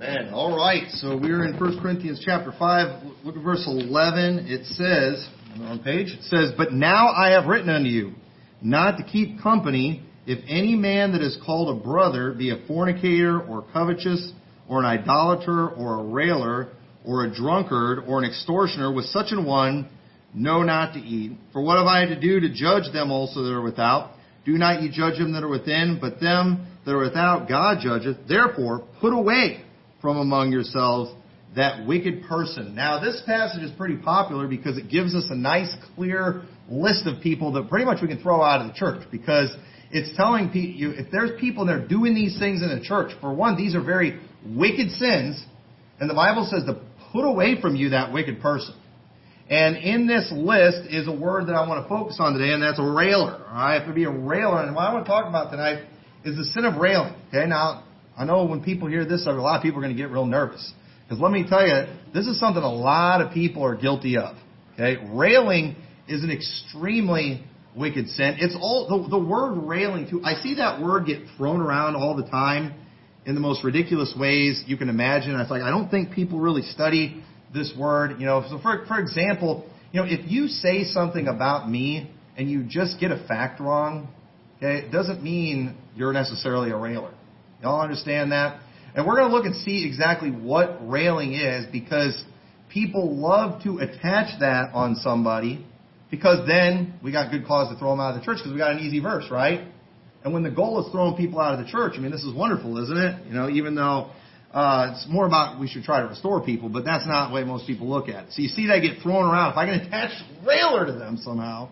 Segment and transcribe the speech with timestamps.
[0.00, 0.32] Amen.
[0.32, 3.04] All right, so we're in 1 Corinthians chapter 5.
[3.24, 4.46] Look at verse 11.
[4.46, 5.28] It says,
[5.60, 8.12] on page, it says, But now I have written unto you,
[8.62, 13.40] not to keep company, if any man that is called a brother be a fornicator,
[13.40, 14.30] or covetous,
[14.68, 16.68] or an idolater, or a railer,
[17.04, 19.88] or a drunkard, or an extortioner, with such an one,
[20.32, 21.36] know not to eat.
[21.52, 24.12] For what have I to do to judge them also that are without?
[24.44, 28.28] Do not ye judge them that are within, but them that are without God judgeth.
[28.28, 29.64] Therefore, put away
[30.00, 31.12] from among yourselves
[31.56, 32.74] that wicked person.
[32.74, 37.22] Now, this passage is pretty popular because it gives us a nice, clear list of
[37.22, 39.50] people that pretty much we can throw out of the church because
[39.90, 43.32] it's telling you if there's people that are doing these things in the church, for
[43.32, 45.42] one, these are very wicked sins,
[45.98, 46.80] and the Bible says to
[47.12, 48.74] put away from you that wicked person.
[49.48, 52.62] And in this list is a word that I want to focus on today, and
[52.62, 53.32] that's a railer.
[53.32, 55.86] All right, to be a railer, and what I want to talk about tonight
[56.22, 57.14] is the sin of railing.
[57.28, 57.84] Okay, now
[58.18, 60.26] I know when people hear this, a lot of people are going to get real
[60.26, 60.72] nervous
[61.04, 64.36] because let me tell you, this is something a lot of people are guilty of.
[64.74, 67.44] Okay, railing is an extremely
[67.74, 68.36] wicked sin.
[68.40, 70.20] It's all the, the word railing too.
[70.24, 72.74] I see that word get thrown around all the time
[73.24, 75.34] in the most ridiculous ways you can imagine.
[75.34, 77.22] I was like, I don't think people really study
[77.54, 78.20] this word.
[78.20, 82.50] You know, so for for example, you know, if you say something about me and
[82.50, 84.08] you just get a fact wrong,
[84.58, 87.14] okay, it doesn't mean you're necessarily a railer.
[87.62, 88.60] Y'all understand that?
[88.94, 92.20] And we're going to look and see exactly what railing is because
[92.68, 95.64] people love to attach that on somebody
[96.10, 98.58] because then we got good cause to throw them out of the church because we
[98.58, 99.68] got an easy verse, right?
[100.24, 102.34] And when the goal is throwing people out of the church, I mean, this is
[102.34, 103.26] wonderful, isn't it?
[103.26, 104.10] You know, even though
[104.52, 107.44] uh, it's more about we should try to restore people, but that's not the way
[107.44, 108.32] most people look at it.
[108.32, 109.52] So you see that get thrown around.
[109.52, 110.10] If I can attach
[110.46, 111.68] railer to them somehow,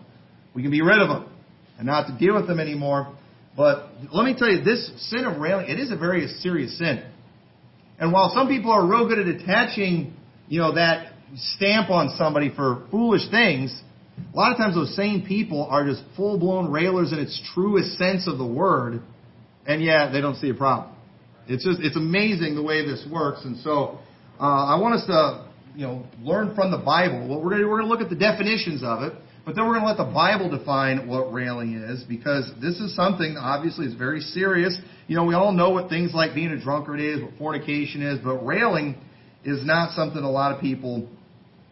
[0.53, 1.29] we can be rid of them
[1.77, 3.13] and not to deal with them anymore.
[3.55, 7.03] But let me tell you, this sin of railing, it is a very serious sin.
[7.99, 10.13] And while some people are real good at attaching,
[10.47, 13.81] you know, that stamp on somebody for foolish things,
[14.33, 17.97] a lot of times those same people are just full blown railers in its truest
[17.97, 19.01] sense of the word,
[19.65, 20.95] and yet they don't see a problem.
[21.47, 23.99] It's just it's amazing the way this works, and so
[24.39, 27.27] uh, I want us to you know learn from the Bible.
[27.27, 29.13] What we're going to we're going to look at the definitions of it,
[29.47, 32.93] but then we're going to let the Bible define what railing is because this is
[32.97, 34.77] something obviously is very serious.
[35.07, 38.19] You know, we all know what things like being a drunkard is, what fornication is,
[38.21, 38.97] but railing
[39.45, 41.07] is not something a lot of people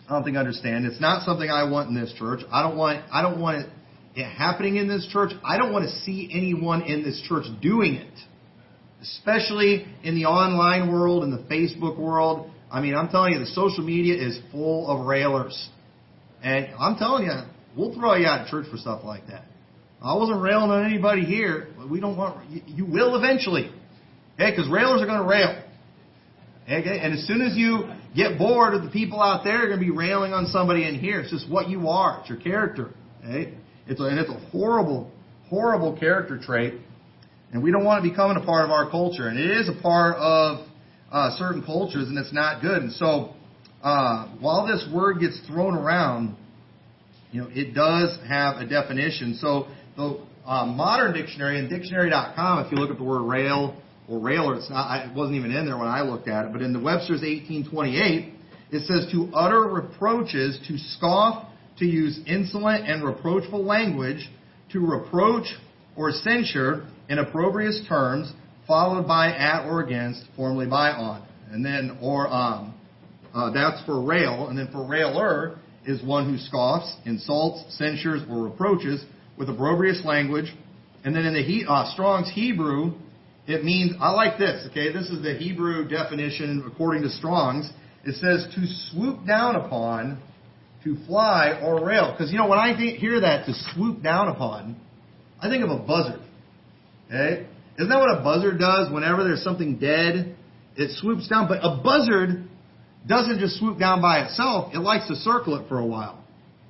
[0.07, 0.85] I don't think understand.
[0.85, 2.39] It's not something I want in this church.
[2.49, 3.67] I don't want I don't want
[4.15, 5.31] it happening in this church.
[5.43, 8.13] I don't want to see anyone in this church doing it.
[9.01, 12.49] Especially in the online world, in the Facebook world.
[12.71, 15.69] I mean, I'm telling you, the social media is full of railers.
[16.41, 17.41] And I'm telling you,
[17.75, 19.43] we'll throw you out of church for stuff like that.
[20.01, 21.67] I wasn't railing on anybody here.
[21.89, 23.71] We don't want, you will eventually.
[24.35, 24.51] Okay?
[24.51, 25.63] Because railers are going to rail.
[26.65, 26.99] Okay?
[26.99, 29.85] And as soon as you get bored of the people out there, you're going to
[29.85, 31.21] be railing on somebody in here.
[31.21, 32.19] It's just what you are.
[32.19, 32.91] It's your character.
[33.23, 33.53] Okay?
[33.87, 35.11] It's a, and it's a horrible,
[35.49, 36.75] horrible character trait.
[37.51, 39.27] And we don't want it becoming a part of our culture.
[39.27, 40.67] And it is a part of
[41.11, 42.81] uh, certain cultures, and it's not good.
[42.81, 43.33] And so,
[43.81, 46.35] uh, while this word gets thrown around,
[47.31, 49.35] you know, it does have a definition.
[49.41, 54.19] So, the uh, modern dictionary and dictionary.com, if you look at the word rail, or
[54.19, 54.55] railer.
[54.55, 55.07] It's not.
[55.07, 56.53] It wasn't even in there when I looked at it.
[56.53, 58.33] But in the Webster's 1828,
[58.71, 61.47] it says to utter reproaches, to scoff,
[61.79, 64.29] to use insolent and reproachful language,
[64.71, 65.47] to reproach
[65.95, 68.31] or censure in opprobrious terms,
[68.67, 72.73] followed by at or against, formerly by on, and then or um.
[73.33, 78.43] Uh, that's for rail, and then for railer is one who scoffs, insults, censures, or
[78.43, 79.03] reproaches
[79.37, 80.53] with opprobrious language.
[81.03, 82.93] And then in the he, uh, Strong's Hebrew,
[83.47, 84.91] it means, I like this, okay?
[84.91, 87.69] This is the Hebrew definition according to Strong's.
[88.03, 90.21] It says to swoop down upon,
[90.83, 92.11] to fly or rail.
[92.11, 94.79] Because, you know, when I hear that, to swoop down upon,
[95.39, 96.21] I think of a buzzard.
[97.07, 97.47] Okay?
[97.77, 100.35] Isn't that what a buzzard does whenever there's something dead?
[100.75, 101.47] It swoops down.
[101.47, 102.47] But a buzzard
[103.07, 106.23] doesn't just swoop down by itself, it likes to circle it for a while.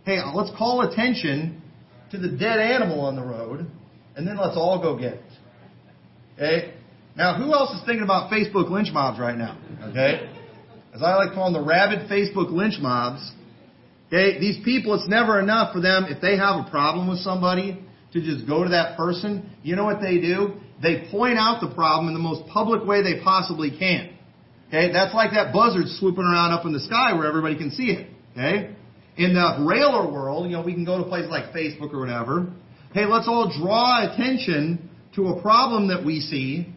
[0.06, 1.62] Hey, let's call attention
[2.12, 3.66] to the dead animal on the road,
[4.16, 5.24] and then let's all go get it.
[6.36, 6.74] Okay?
[7.16, 9.58] Now, who else is thinking about Facebook lynch mobs right now?
[9.90, 10.30] Okay?
[10.94, 13.32] As I like to call them, the rabid Facebook lynch mobs.
[14.08, 14.40] Okay?
[14.40, 17.82] These people, it's never enough for them, if they have a problem with somebody,
[18.14, 19.50] to just go to that person.
[19.64, 20.54] You know what they do?
[20.82, 24.15] They point out the problem in the most public way they possibly can.
[24.68, 24.92] Okay?
[24.92, 28.10] That's like that buzzard swooping around up in the sky where everybody can see it.
[28.34, 28.76] Okay?
[29.18, 32.52] In the railer world, you know, we can go to places like Facebook or whatever.
[32.94, 36.68] Hey, let's all draw attention to a problem that we see,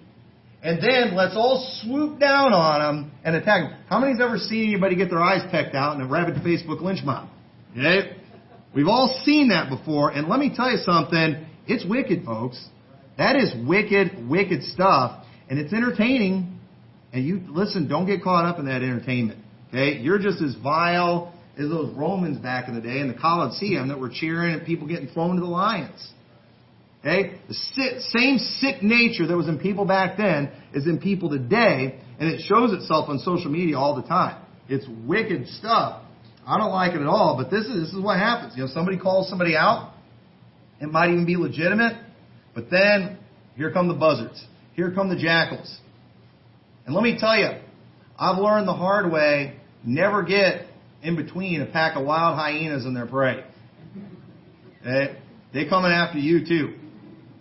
[0.63, 3.79] and then let's all swoop down on them and attack them.
[3.89, 7.01] How many's ever seen anybody get their eyes pecked out in a rabid Facebook lynch
[7.05, 7.29] mob?
[7.73, 8.17] Okay?
[8.75, 12.65] We've all seen that before, and let me tell you something, it's wicked, folks.
[13.17, 16.58] That is wicked, wicked stuff, and it's entertaining.
[17.13, 19.41] And you, listen, don't get caught up in that entertainment.
[19.69, 19.99] Okay?
[19.99, 23.99] You're just as vile as those Romans back in the day in the Colosseum that
[23.99, 26.13] were cheering at people getting thrown to the lions.
[27.01, 27.41] Okay?
[27.49, 32.29] The same sick nature that was in people back then is in people today, and
[32.29, 34.43] it shows itself on social media all the time.
[34.69, 36.03] It's wicked stuff.
[36.47, 38.55] I don't like it at all, but this is this is what happens.
[38.57, 39.93] You know, somebody calls somebody out.
[40.81, 41.97] It might even be legitimate,
[42.55, 43.19] but then
[43.57, 44.43] here come the buzzards.
[44.75, 45.79] Here come the jackals.
[46.89, 47.51] And let me tell you,
[48.19, 50.63] I've learned the hard way, never get
[51.03, 53.45] in between a pack of wild hyenas and their prey.
[54.81, 55.19] Okay?
[55.53, 56.79] They coming after you too.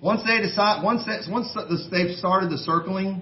[0.01, 1.57] Once they decide, once they, once
[1.89, 3.21] they've started the circling,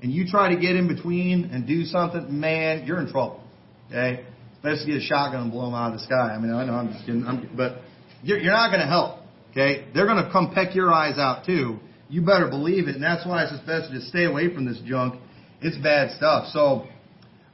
[0.00, 3.44] and you try to get in between and do something, man, you're in trouble.
[3.88, 4.24] Okay,
[4.62, 6.34] best to get a shotgun and blow them out of the sky.
[6.34, 7.82] I mean, I know I'm just kidding, I'm, but
[8.22, 9.18] you're, you're not going to help.
[9.50, 11.80] Okay, they're going to come peck your eyes out too.
[12.08, 14.80] You better believe it, and that's why it's best to just stay away from this
[14.86, 15.20] junk.
[15.62, 16.48] It's bad stuff.
[16.52, 16.86] So,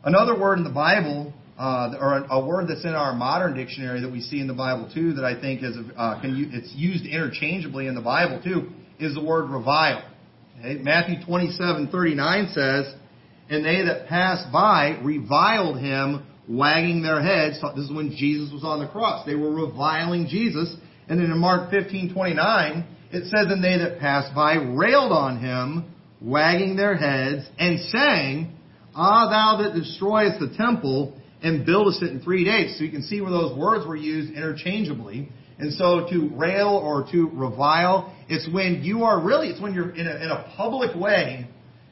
[0.05, 4.00] another word in the Bible uh, or a, a, word that's in our modern dictionary
[4.03, 7.06] that we see in the Bible too, that I think is uh, can it's used
[7.06, 8.69] interchangeably in the Bible too,
[8.99, 10.05] is the word revile.
[10.58, 10.75] Okay?
[10.82, 12.93] Matthew twenty seven thirty nine says,
[13.49, 18.62] "And they that passed by reviled him, wagging their heads." This is when Jesus was
[18.62, 19.25] on the cross.
[19.25, 20.75] They were reviling Jesus.
[21.09, 25.12] And then in Mark fifteen twenty nine, it says, "And they that passed by railed
[25.12, 25.87] on him,
[26.20, 28.52] wagging their heads, and saying."
[28.98, 32.78] Ah, thou that destroyest the temple and buildest it in three days.
[32.78, 35.28] So you can see where those words were used interchangeably.
[35.58, 39.94] And so to rail or to revile, it's when you are really, it's when you're
[39.94, 41.46] in a, in a public way,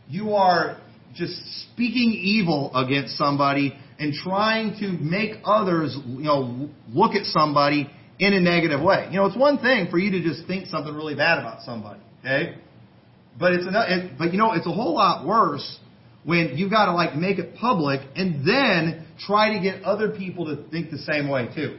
[0.08, 0.80] you are
[1.14, 1.34] just
[1.72, 7.88] speaking evil against somebody and trying to make others, you know, look at somebody
[8.18, 9.08] in a negative way.
[9.10, 12.00] You know, it's one thing for you to just think something really bad about somebody,
[12.20, 12.56] okay?
[13.38, 15.78] But it's another, it, but you know, it's a whole lot worse
[16.24, 20.46] when you've got to like make it public and then try to get other people
[20.46, 21.78] to think the same way too.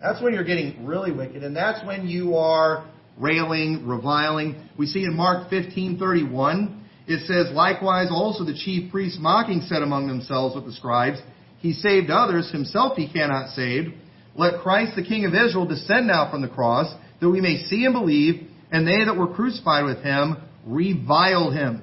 [0.00, 2.88] That's when you're getting really wicked, and that's when you are
[3.18, 4.62] railing, reviling.
[4.78, 10.06] We see in Mark 15:31, it says, "Likewise also the chief priests mocking said among
[10.06, 11.20] themselves with the scribes,
[11.58, 13.94] He saved others, himself he cannot save.
[14.36, 17.86] Let Christ the King of Israel descend now from the cross, that we may see
[17.86, 18.46] and believe.
[18.70, 21.82] And they that were crucified with him reviled him."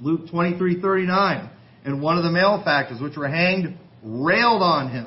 [0.00, 1.50] Luke 23:39.
[1.84, 5.06] And one of the malefactors which were hanged railed on him,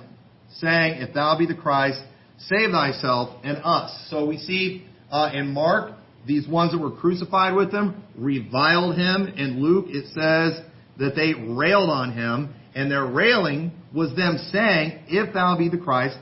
[0.60, 2.02] saying, If thou be the Christ,
[2.38, 4.08] save thyself and us.
[4.10, 5.94] So we see uh, in Mark,
[6.26, 9.28] these ones that were crucified with him reviled him.
[9.28, 10.64] In Luke, it says
[11.00, 15.78] that they railed on him, and their railing was them saying, If thou be the
[15.78, 16.18] Christ,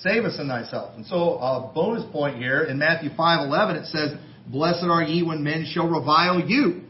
[0.00, 0.94] save us and thyself.
[0.96, 4.12] And so, a bonus point here in Matthew 5:11, it says,
[4.50, 6.82] Blessed are ye when men shall revile you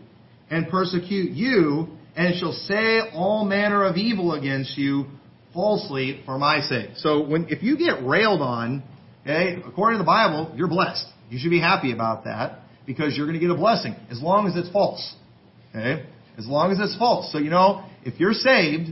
[0.50, 5.04] and persecute you, and shall say all manner of evil against you
[5.52, 6.90] falsely for my sake.
[6.96, 8.82] So when if you get railed on,
[9.22, 11.06] okay, according to the Bible, you're blessed.
[11.28, 14.48] You should be happy about that because you're going to get a blessing as long
[14.48, 15.14] as it's false.
[15.70, 16.04] Okay?
[16.36, 17.30] As long as it's false.
[17.30, 18.90] So you know, if you're saved,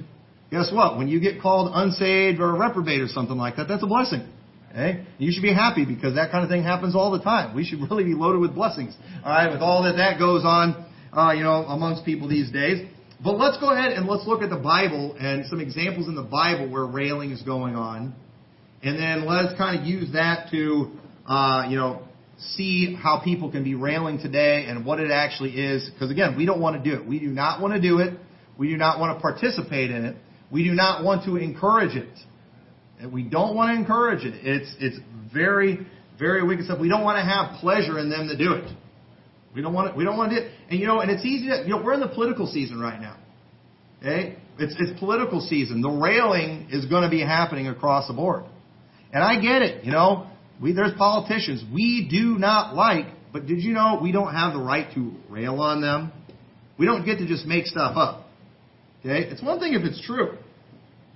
[0.50, 0.96] guess what?
[0.96, 4.28] When you get called unsaved or reprobate or something like that, that's a blessing.
[4.70, 5.04] Okay?
[5.18, 7.54] You should be happy because that kind of thing happens all the time.
[7.54, 8.96] We should really be loaded with blessings.
[9.24, 12.86] All right, with all that that goes on uh, you know, amongst people these days.
[13.22, 16.22] But let's go ahead and let's look at the Bible and some examples in the
[16.22, 18.14] Bible where railing is going on.
[18.82, 20.92] And then let's kind of use that to,
[21.26, 22.02] uh, you know,
[22.38, 25.90] see how people can be railing today and what it actually is.
[25.90, 27.04] Because again, we don't want to do it.
[27.04, 28.14] We do not want to do it.
[28.56, 30.16] We do not want to participate in it.
[30.52, 32.08] We do not want to encourage it.
[33.00, 34.34] And we don't want to encourage it.
[34.42, 34.98] It's, it's
[35.32, 35.86] very,
[36.18, 36.80] very wicked stuff.
[36.80, 38.72] We don't want to have pleasure in them to do it.
[39.54, 40.52] We don't want to, we don't want to do it.
[40.70, 43.00] And you know, and it's easy to, you know, we're in the political season right
[43.00, 43.16] now.
[44.00, 44.36] Okay?
[44.58, 45.80] It's, it's political season.
[45.80, 48.44] The railing is going to be happening across the board.
[49.12, 50.26] And I get it, you know,
[50.60, 54.60] we, there's politicians we do not like, but did you know we don't have the
[54.60, 56.12] right to rail on them?
[56.78, 58.26] We don't get to just make stuff up.
[59.00, 59.28] Okay?
[59.28, 60.36] It's one thing if it's true.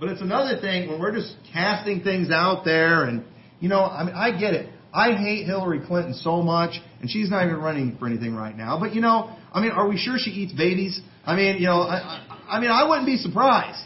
[0.02, 3.22] But it's another thing when we're just casting things out there and,
[3.60, 4.68] you know, I mean, I get it.
[4.92, 8.80] I hate Hillary Clinton so much, and she's not even running for anything right now.
[8.80, 11.00] But you know, I mean, are we sure she eats babies?
[11.24, 13.80] I mean, you know, I, I, I mean, I wouldn't be surprised.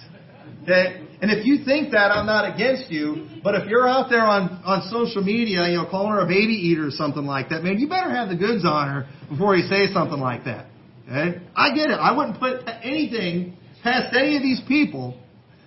[0.62, 1.06] Okay?
[1.20, 3.28] And if you think that, I'm not against you.
[3.44, 6.54] But if you're out there on on social media, you know, calling her a baby
[6.54, 9.68] eater or something like that, man, you better have the goods on her before you
[9.68, 10.64] say something like that.
[11.10, 11.42] Okay?
[11.54, 12.00] I get it.
[12.00, 15.20] I wouldn't put anything past any of these people,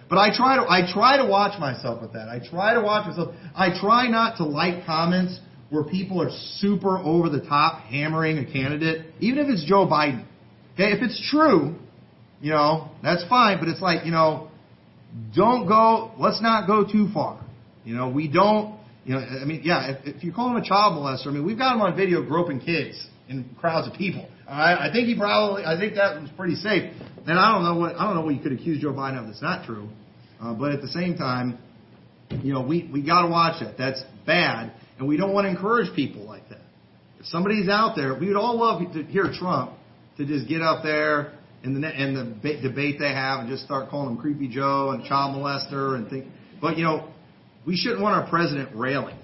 [0.10, 2.28] but I try to I try to watch myself with that.
[2.28, 3.36] I try to watch myself.
[3.56, 5.40] I try not to like comments
[5.70, 10.26] where people are super over the top hammering a candidate, even if it's Joe Biden.
[10.74, 11.76] Okay, if it's true,
[12.42, 14.50] you know, that's fine, but it's like, you know,
[15.36, 17.46] don't go, let's not go too far.
[17.84, 20.66] You know, we don't, you know, I mean, yeah, if, if you call him a
[20.66, 24.28] child molester, I mean, we've got him on video groping kids in crowds of people.
[24.50, 26.92] All right, I think he probably, I think that was pretty safe.
[27.28, 29.28] And I don't know what, I don't know what you could accuse Joe Biden of
[29.28, 29.88] that's not true.
[30.42, 31.60] Uh, but at the same time,
[32.42, 33.78] you know, we, we gotta watch that.
[33.78, 34.72] That's bad.
[34.98, 36.62] And we don't want to encourage people like that.
[37.20, 39.74] If somebody's out there, we would all love to hear Trump
[40.18, 43.90] to just get up there in the in the debate they have and just start
[43.90, 46.26] calling him creepy Joe and child molester and think.
[46.60, 47.10] But you know,
[47.68, 49.18] we shouldn't want our president railing.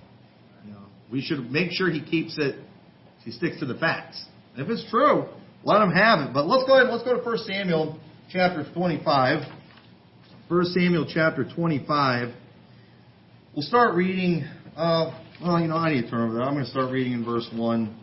[0.66, 2.58] You know, we should make sure he keeps it.
[3.24, 4.24] He sticks to the facts.
[4.58, 5.26] If it's true,
[5.66, 6.34] let him have it.
[6.34, 6.92] But let's go ahead.
[6.92, 8.00] Let's go to 1 Samuel
[8.32, 9.44] chapter 25.
[10.48, 12.34] 1 Samuel chapter 25.
[13.54, 14.46] We'll start reading.
[14.78, 16.44] Uh, well, you know, I need to turn over there.
[16.44, 18.00] I'm going to start reading in verse 1.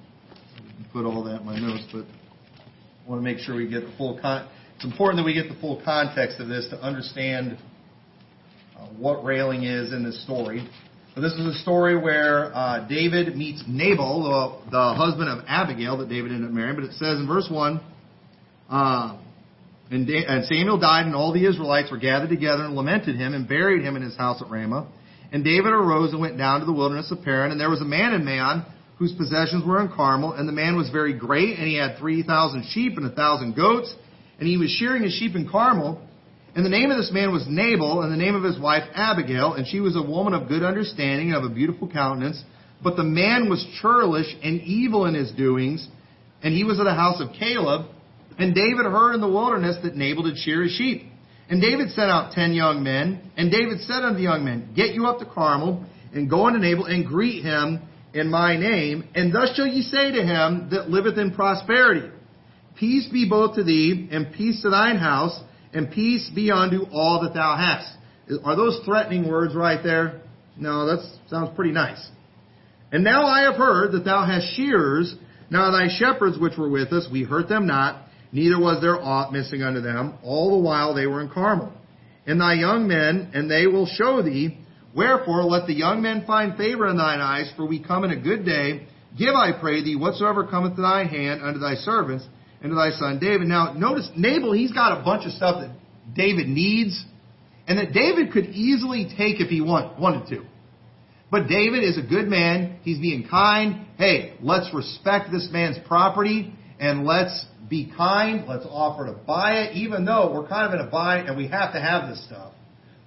[0.93, 3.95] Put all that in my notes, but I want to make sure we get the
[3.97, 4.47] full con.
[4.77, 7.57] It's important that we get the full context of this to understand
[8.77, 10.69] uh, what railing is in this story.
[11.15, 15.99] So this is a story where uh, David meets Nabal, the, the, husband of Abigail
[15.99, 16.75] that David ended up marrying.
[16.75, 17.81] But it says in verse 1,
[18.71, 19.19] uh,
[19.91, 23.35] and, da- and Samuel died, and all the Israelites were gathered together and lamented him
[23.35, 24.91] and buried him in his house at Ramah.
[25.33, 27.87] And David arose and went down to the wilderness of Paran, and there was a
[27.87, 28.65] man in Maon
[28.99, 32.65] whose possessions were in Carmel, and the man was very great, and he had 3,000
[32.71, 33.95] sheep and a 1,000 goats,
[34.39, 36.01] and he was shearing his sheep in Carmel.
[36.55, 39.55] And the name of this man was Nabal, and the name of his wife Abigail,
[39.55, 42.43] and she was a woman of good understanding and of a beautiful countenance.
[42.83, 45.87] But the man was churlish and evil in his doings,
[46.43, 47.87] and he was of the house of Caleb.
[48.39, 51.05] And David heard in the wilderness that Nabal did shear his sheep.
[51.49, 54.95] And David sent out ten young men, and David said unto the young men, Get
[54.95, 57.81] you up to Carmel, and go unto Nabal, and greet him
[58.13, 62.09] in my name, and thus shall ye say to him that liveth in prosperity,
[62.79, 65.39] Peace be both to thee, and peace to thine house,
[65.73, 67.97] and peace be unto all that thou hast.
[68.45, 70.21] Are those threatening words right there?
[70.57, 72.09] No, that sounds pretty nice.
[72.93, 75.15] And now I have heard that thou hast shearers.
[75.51, 79.33] Now thy shepherds which were with us, we hurt them not, neither was there aught
[79.33, 81.73] missing unto them, all the while they were in Carmel.
[82.27, 84.59] And thy young men, and they will show thee.
[84.95, 88.21] Wherefore let the young men find favor in thine eyes, for we come in a
[88.21, 88.87] good day.
[89.19, 92.27] Give, I pray thee, whatsoever cometh to thine hand unto thy servants
[92.63, 93.49] and to thy son David.
[93.49, 95.71] Now, notice Nabal, he's got a bunch of stuff that
[96.15, 97.05] David needs,
[97.67, 100.45] and that David could easily take if he want, wanted to.
[101.31, 102.79] But David is a good man.
[102.83, 103.87] He's being kind.
[103.97, 108.47] Hey, let's respect this man's property and let's be kind.
[108.47, 111.49] Let's offer to buy it, even though we're kind of in a bind and we
[111.49, 112.53] have to have this stuff.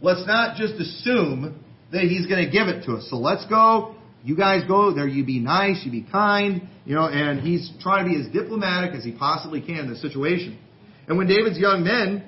[0.01, 3.07] Let's not just assume that he's going to give it to us.
[3.11, 3.94] So let's go.
[4.25, 5.07] You guys go there.
[5.07, 5.83] You be nice.
[5.85, 6.67] You be kind.
[6.83, 10.01] You know, and he's trying to be as diplomatic as he possibly can in this
[10.01, 10.57] situation.
[11.07, 12.25] And when David's young men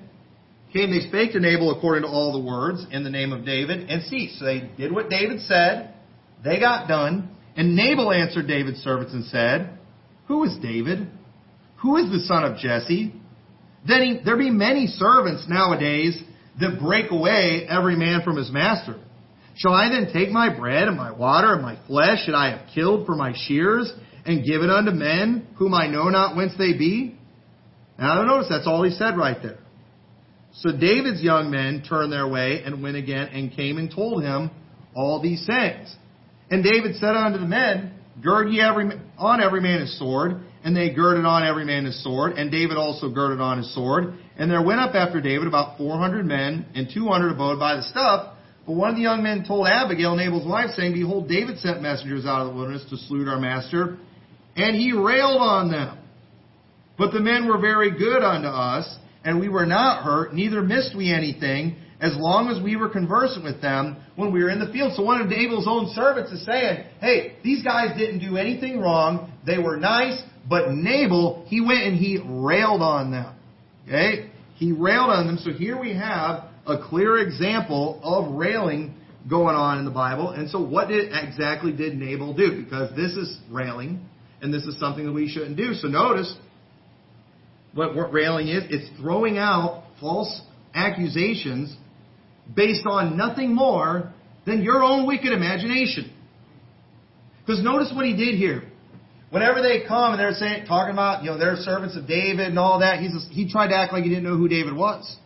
[0.72, 3.90] came, they spake to Nabal according to all the words in the name of David
[3.90, 4.38] and ceased.
[4.38, 5.96] So they did what David said.
[6.44, 7.36] They got done.
[7.56, 9.80] And Nabal answered David's servants and said,
[10.28, 11.08] Who is David?
[11.82, 13.12] Who is the son of Jesse?
[13.88, 16.22] Then he, there be many servants nowadays
[16.60, 19.00] that break away every man from his master.
[19.58, 22.70] Shall I then take my bread and my water and my flesh that I have
[22.74, 23.92] killed for my shears
[24.26, 27.18] and give it unto men whom I know not whence they be?
[27.98, 29.60] Now notice that's all he said right there.
[30.54, 34.52] So David's young men turned their way and went again and came and told him
[34.96, 35.96] all these things.
[36.50, 40.76] And David said unto the men, Gird ye every, on every man his sword, and
[40.76, 44.16] they girded on every man his sword, and David also girded on his sword.
[44.38, 47.76] And there went up after David about four hundred men, and two hundred abode by
[47.76, 48.37] the stuff.
[48.68, 52.26] But one of the young men told Abigail, Nabal's wife, saying, Behold, David sent messengers
[52.26, 53.98] out of the wilderness to salute our master,
[54.58, 55.98] and he railed on them.
[56.98, 58.94] But the men were very good unto us,
[59.24, 63.46] and we were not hurt, neither missed we anything, as long as we were conversant
[63.46, 64.94] with them when we were in the field.
[64.96, 69.32] So one of Nabal's own servants is saying, hey, these guys didn't do anything wrong.
[69.46, 70.22] They were nice.
[70.48, 73.34] But Nabal, he went and he railed on them.
[73.88, 74.30] Okay?
[74.56, 75.38] He railed on them.
[75.38, 78.94] So here we have a clear example of railing
[79.30, 80.32] going on in the Bible.
[80.32, 82.64] And so what did exactly did Nabal do?
[82.64, 84.06] Because this is railing,
[84.42, 85.74] and this is something that we shouldn't do.
[85.74, 86.34] So notice
[87.74, 88.64] what, what railing is.
[88.70, 90.42] It's throwing out false
[90.74, 91.76] accusations
[92.56, 94.14] based on nothing more
[94.46, 96.14] than your own wicked imagination.
[97.46, 98.64] Because notice what he did here.
[99.30, 102.58] Whenever they come and they're saying, talking about, you know, they're servants of David and
[102.60, 105.18] all that, he's, he tried to act like he didn't know who David was.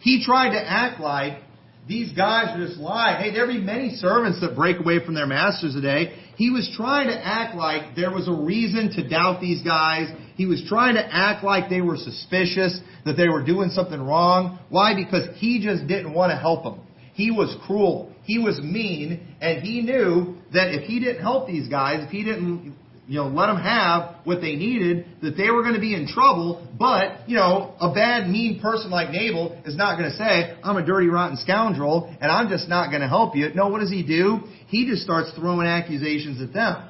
[0.00, 1.42] He tried to act like
[1.88, 3.22] these guys are just lying.
[3.22, 6.14] Hey, there be many servants that break away from their masters today.
[6.36, 10.08] He was trying to act like there was a reason to doubt these guys.
[10.36, 14.58] He was trying to act like they were suspicious, that they were doing something wrong.
[14.68, 14.94] Why?
[14.94, 16.80] Because he just didn't want to help them.
[17.14, 18.12] He was cruel.
[18.24, 19.36] He was mean.
[19.40, 22.76] And he knew that if he didn't help these guys, if he didn't
[23.06, 26.06] you know, let them have what they needed, that they were going to be in
[26.06, 26.66] trouble.
[26.80, 30.78] But, you know, a bad, mean person like Nabal is not going to say, I'm
[30.78, 33.50] a dirty, rotten scoundrel, and I'm just not going to help you.
[33.54, 34.38] No, what does he do?
[34.66, 36.88] He just starts throwing accusations at them.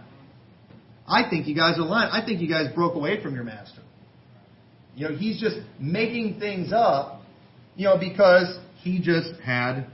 [1.08, 2.08] I think you guys are lying.
[2.12, 3.82] I think you guys broke away from your master.
[4.94, 7.22] You know, he's just making things up,
[7.74, 9.88] you know, because he just had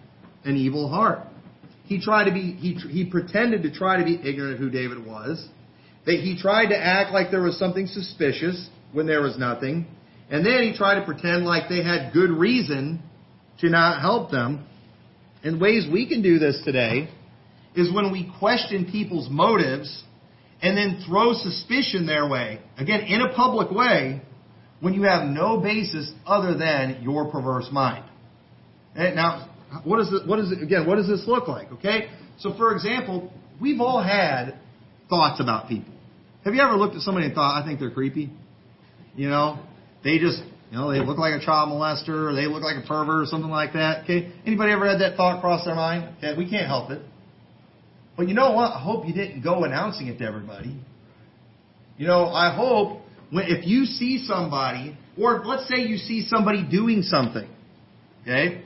[0.44, 1.20] an evil heart.
[1.84, 5.06] He tried to be, he, he pretended to try to be ignorant of who David
[5.06, 5.48] was.
[6.04, 9.86] That he tried to act like there was something suspicious when there was nothing.
[10.30, 13.02] And then he tried to pretend like they had good reason
[13.60, 14.66] to not help them.
[15.42, 17.08] And ways we can do this today
[17.74, 20.02] is when we question people's motives
[20.62, 22.60] and then throw suspicion their way.
[22.78, 24.22] Again, in a public way,
[24.80, 28.04] when you have no basis other than your perverse mind.
[28.94, 29.50] And now,
[29.84, 31.70] what is it, what is it, again, what does this look like?
[31.72, 32.08] Okay?
[32.38, 34.58] So for example, we've all had
[35.08, 35.92] thoughts about people.
[36.44, 38.30] Have you ever looked at somebody and thought, I think they're creepy?
[39.16, 39.58] You know,
[40.04, 42.86] they just, you know, they look like a child molester or they look like a
[42.86, 44.04] pervert or something like that.
[44.04, 44.32] Okay.
[44.46, 46.16] Anybody ever had that thought cross their mind?
[46.18, 46.36] Okay.
[46.36, 47.02] We can't help it.
[48.16, 48.72] But you know what?
[48.72, 50.78] I hope you didn't go announcing it to everybody.
[51.98, 56.66] You know, I hope when, if you see somebody, or let's say you see somebody
[56.68, 57.48] doing something,
[58.22, 58.62] okay,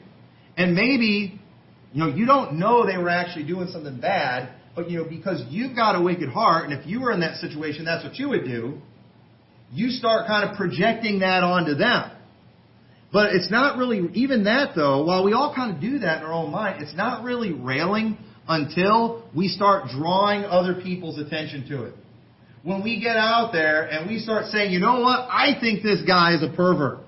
[0.56, 1.40] and maybe,
[1.92, 5.44] you know, you don't know they were actually doing something bad, but you know, because
[5.48, 8.28] you've got a wicked heart, and if you were in that situation, that's what you
[8.28, 8.80] would do.
[9.72, 12.10] You start kind of projecting that onto them.
[13.12, 16.24] But it's not really, even that though, while we all kind of do that in
[16.24, 18.16] our own mind, it's not really railing
[18.48, 21.94] until we start drawing other people's attention to it.
[22.62, 26.02] When we get out there and we start saying, you know what, I think this
[26.06, 26.98] guy is a pervert.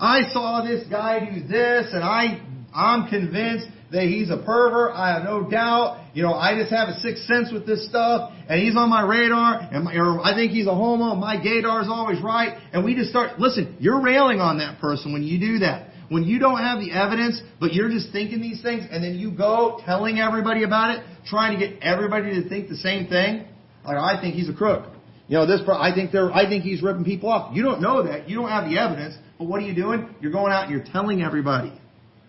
[0.00, 2.40] I saw this guy do this and I,
[2.74, 4.92] I'm convinced that he's a pervert.
[4.94, 6.04] I have no doubt.
[6.14, 9.02] You know, I just have a sixth sense with this stuff, and he's on my
[9.02, 12.58] radar, and my, or I think he's a homo, my gaydar is always right.
[12.72, 15.90] And we just start, listen, you're railing on that person when you do that.
[16.08, 19.30] When you don't have the evidence, but you're just thinking these things, and then you
[19.30, 23.46] go telling everybody about it, trying to get everybody to think the same thing.
[23.84, 24.86] Like, I think he's a crook.
[25.26, 27.56] You know, this, I think they're, I think he's ripping people off.
[27.56, 28.28] You don't know that.
[28.28, 29.14] You don't have the evidence.
[29.38, 30.14] But what are you doing?
[30.20, 31.72] You're going out and you're telling everybody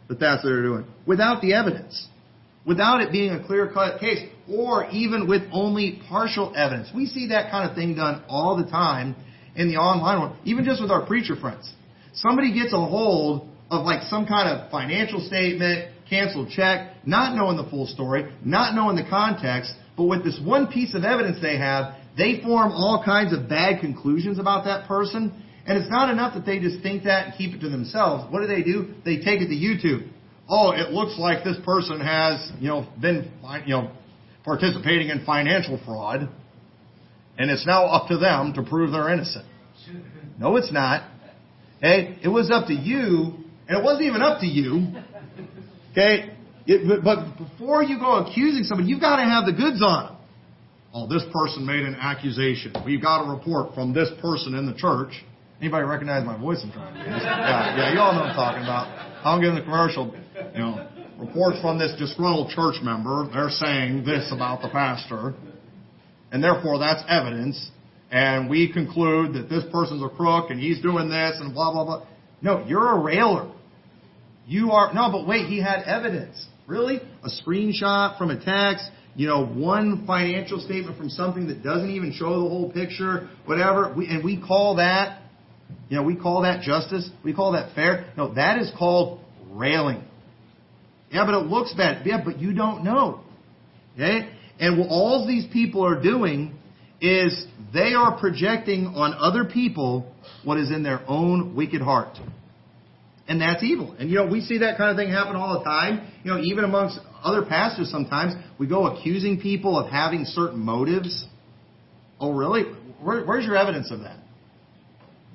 [0.07, 2.07] that that's what they're doing without the evidence,
[2.65, 6.89] without it being a clear cut case, or even with only partial evidence.
[6.93, 9.15] We see that kind of thing done all the time
[9.55, 11.71] in the online world, even just with our preacher friends.
[12.13, 17.57] Somebody gets a hold of like some kind of financial statement, canceled check, not knowing
[17.57, 21.57] the full story, not knowing the context, but with this one piece of evidence they
[21.57, 26.35] have, they form all kinds of bad conclusions about that person and it's not enough
[26.35, 28.31] that they just think that and keep it to themselves.
[28.31, 28.93] What do they do?
[29.03, 30.09] They take it to YouTube.
[30.47, 33.31] Oh, it looks like this person has, you know, been,
[33.65, 33.91] you know,
[34.43, 36.29] participating in financial fraud,
[37.37, 39.45] and it's now up to them to prove they're innocent.
[40.39, 41.09] No, it's not.
[41.81, 43.33] It was up to you,
[43.67, 44.87] and it wasn't even up to you.
[45.91, 46.31] Okay,
[46.67, 50.17] it, but before you go accusing somebody, you've got to have the goods on them.
[50.93, 52.73] Oh, this person made an accusation.
[52.85, 55.25] We've got a report from this person in the church.
[55.61, 56.59] Anybody recognize my voice?
[56.63, 58.91] I'm trying to Yeah, yeah, you all know what I'm talking about.
[59.25, 60.13] I'm giving the commercial,
[60.53, 60.87] you know,
[61.17, 63.29] reports from this disgruntled church member.
[63.31, 65.33] They're saying this about the pastor,
[66.31, 67.71] and therefore that's evidence.
[68.11, 71.85] And we conclude that this person's a crook and he's doing this and blah blah
[71.85, 72.07] blah.
[72.41, 73.51] No, you're a railer.
[74.45, 76.45] You are no, but wait, he had evidence.
[76.67, 76.97] Really?
[77.23, 82.11] A screenshot from a text, you know, one financial statement from something that doesn't even
[82.11, 83.93] show the whole picture, whatever.
[83.95, 85.21] We, and we call that
[85.89, 87.09] you know, we call that justice.
[87.23, 88.11] We call that fair.
[88.17, 90.03] No, that is called railing.
[91.11, 92.05] Yeah, but it looks bad.
[92.05, 93.21] Yeah, but you don't know.
[93.93, 94.29] Okay?
[94.59, 96.55] And what all these people are doing
[97.01, 100.11] is they are projecting on other people
[100.43, 102.17] what is in their own wicked heart.
[103.27, 103.95] And that's evil.
[103.97, 106.11] And you know, we see that kind of thing happen all the time.
[106.23, 111.25] You know, even amongst other pastors sometimes, we go accusing people of having certain motives.
[112.19, 112.63] Oh, really?
[113.01, 114.19] Where, where's your evidence of that?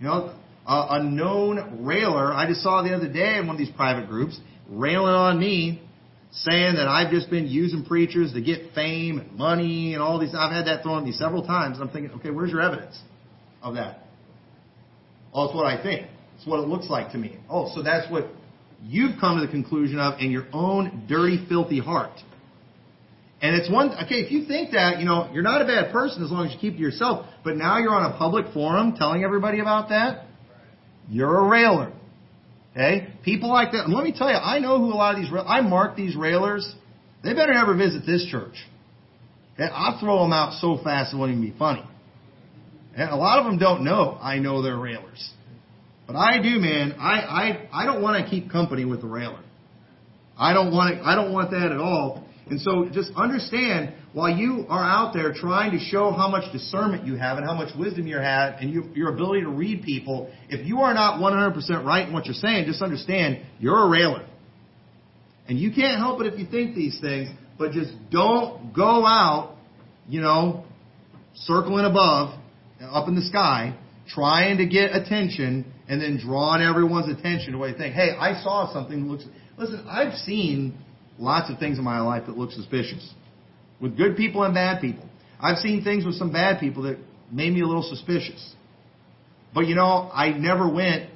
[0.01, 0.35] You know,
[0.67, 4.09] a, a known railer, I just saw the other day in one of these private
[4.09, 5.83] groups, railing on me
[6.33, 10.35] saying that I've just been using preachers to get fame and money and all these.
[10.35, 11.79] I've had that thrown at me several times.
[11.81, 12.99] I'm thinking, okay, where's your evidence
[13.63, 14.05] of that?
[15.35, 16.07] Oh, it's what I think.
[16.37, 17.39] It's what it looks like to me.
[17.49, 18.29] Oh, so that's what
[18.83, 22.13] you've come to the conclusion of in your own dirty, filthy heart.
[23.43, 26.23] And it's one, okay, if you think that, you know, you're not a bad person
[26.23, 29.25] as long as you keep to yourself, but now you're on a public forum telling
[29.25, 30.27] everybody about that,
[31.09, 31.93] you're a railer.
[32.73, 33.09] Okay?
[33.25, 33.85] People like that.
[33.85, 36.15] And let me tell you, I know who a lot of these, I mark these
[36.15, 36.71] railers.
[37.25, 38.55] They better never visit this church.
[39.55, 39.69] Okay?
[39.73, 41.85] I'll throw them out so fast it won't even be funny.
[42.95, 45.31] And a lot of them don't know I know they're railers.
[46.07, 46.93] But I do, man.
[46.99, 49.41] I, I, I don't want to keep company with a railer.
[50.37, 52.27] I don't want to, I don't want that at all.
[52.51, 57.07] And so just understand while you are out there trying to show how much discernment
[57.07, 60.31] you have and how much wisdom you have and you, your ability to read people,
[60.49, 64.27] if you are not 100% right in what you're saying, just understand you're a railer.
[65.49, 69.57] And you can't help it if you think these things, but just don't go out,
[70.09, 70.65] you know,
[71.35, 72.37] circling above,
[72.81, 77.75] up in the sky, trying to get attention and then drawing everyone's attention to you
[77.77, 77.95] think.
[77.95, 79.25] Hey, I saw something looks.
[79.57, 80.77] Listen, I've seen
[81.21, 83.09] lots of things in my life that look suspicious.
[83.81, 85.09] With good people and bad people.
[85.39, 86.99] I've seen things with some bad people that
[87.31, 88.55] made me a little suspicious.
[89.55, 91.11] But you know, I never went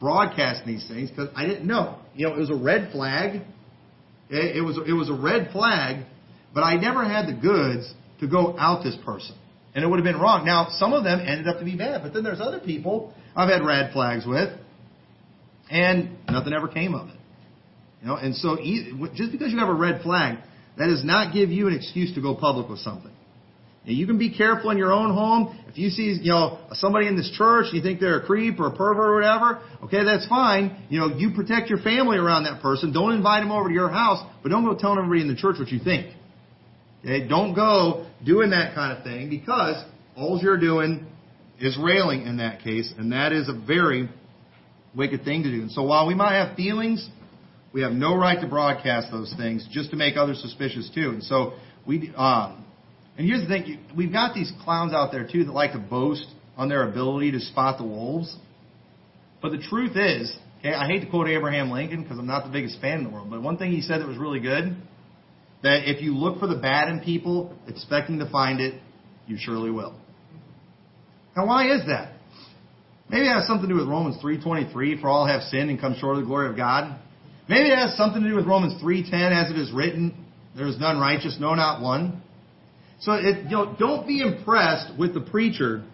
[0.00, 1.98] broadcasting these things because I didn't know.
[2.14, 3.42] You know, it was a red flag.
[4.28, 6.04] It was it was a red flag,
[6.52, 9.36] but I never had the goods to go out this person,
[9.74, 10.44] and it would have been wrong.
[10.44, 13.48] Now, some of them ended up to be bad, but then there's other people I've
[13.48, 14.50] had red flags with,
[15.70, 17.15] and nothing ever came of it.
[18.02, 18.56] You know, and so
[19.14, 20.38] just because you have a red flag,
[20.78, 23.12] that does not give you an excuse to go public with something.
[23.86, 25.56] Now, you can be careful in your own home.
[25.68, 28.66] If you see, you know, somebody in this church you think they're a creep or
[28.66, 30.84] a pervert or whatever, okay, that's fine.
[30.88, 32.92] You know, you protect your family around that person.
[32.92, 35.56] Don't invite them over to your house, but don't go telling everybody in the church
[35.58, 36.14] what you think.
[37.04, 39.82] Okay, don't go doing that kind of thing because
[40.16, 41.06] all you're doing
[41.60, 44.10] is railing in that case, and that is a very
[44.96, 45.62] wicked thing to do.
[45.62, 47.08] And so while we might have feelings
[47.76, 51.10] we have no right to broadcast those things just to make others suspicious too.
[51.10, 51.52] And so
[51.86, 52.64] we, um,
[53.18, 56.26] and here's the thing: we've got these clowns out there too that like to boast
[56.56, 58.34] on their ability to spot the wolves.
[59.42, 62.50] But the truth is, okay, I hate to quote Abraham Lincoln because I'm not the
[62.50, 64.74] biggest fan in the world, but one thing he said that was really good:
[65.62, 68.80] that if you look for the bad in people, expecting to find it,
[69.26, 69.94] you surely will.
[71.36, 72.14] Now, why is that?
[73.10, 75.94] Maybe it has something to do with Romans 3:23, for all have sinned and come
[75.96, 77.00] short of the glory of God.
[77.48, 80.14] Maybe it has something to do with Romans 3:10 as it is written,
[80.56, 82.22] there is none righteous, no not one.
[83.00, 85.84] So it, you know, don't be impressed with the preacher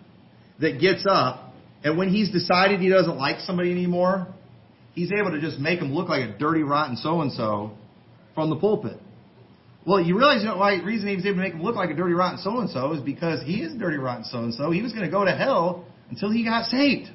[0.61, 1.53] that gets up
[1.85, 4.29] and when he's decided he doesn't like somebody anymore,
[4.95, 7.73] he's able to just make him look like a dirty, rotten so and so
[8.35, 8.99] from the pulpit.
[9.85, 11.91] Well, you realize you know why reason he was able to make him look like
[11.91, 14.71] a dirty, rotten so and so is because he is dirty, rotten so and so.
[14.71, 17.11] He was going to go to hell until he got saved.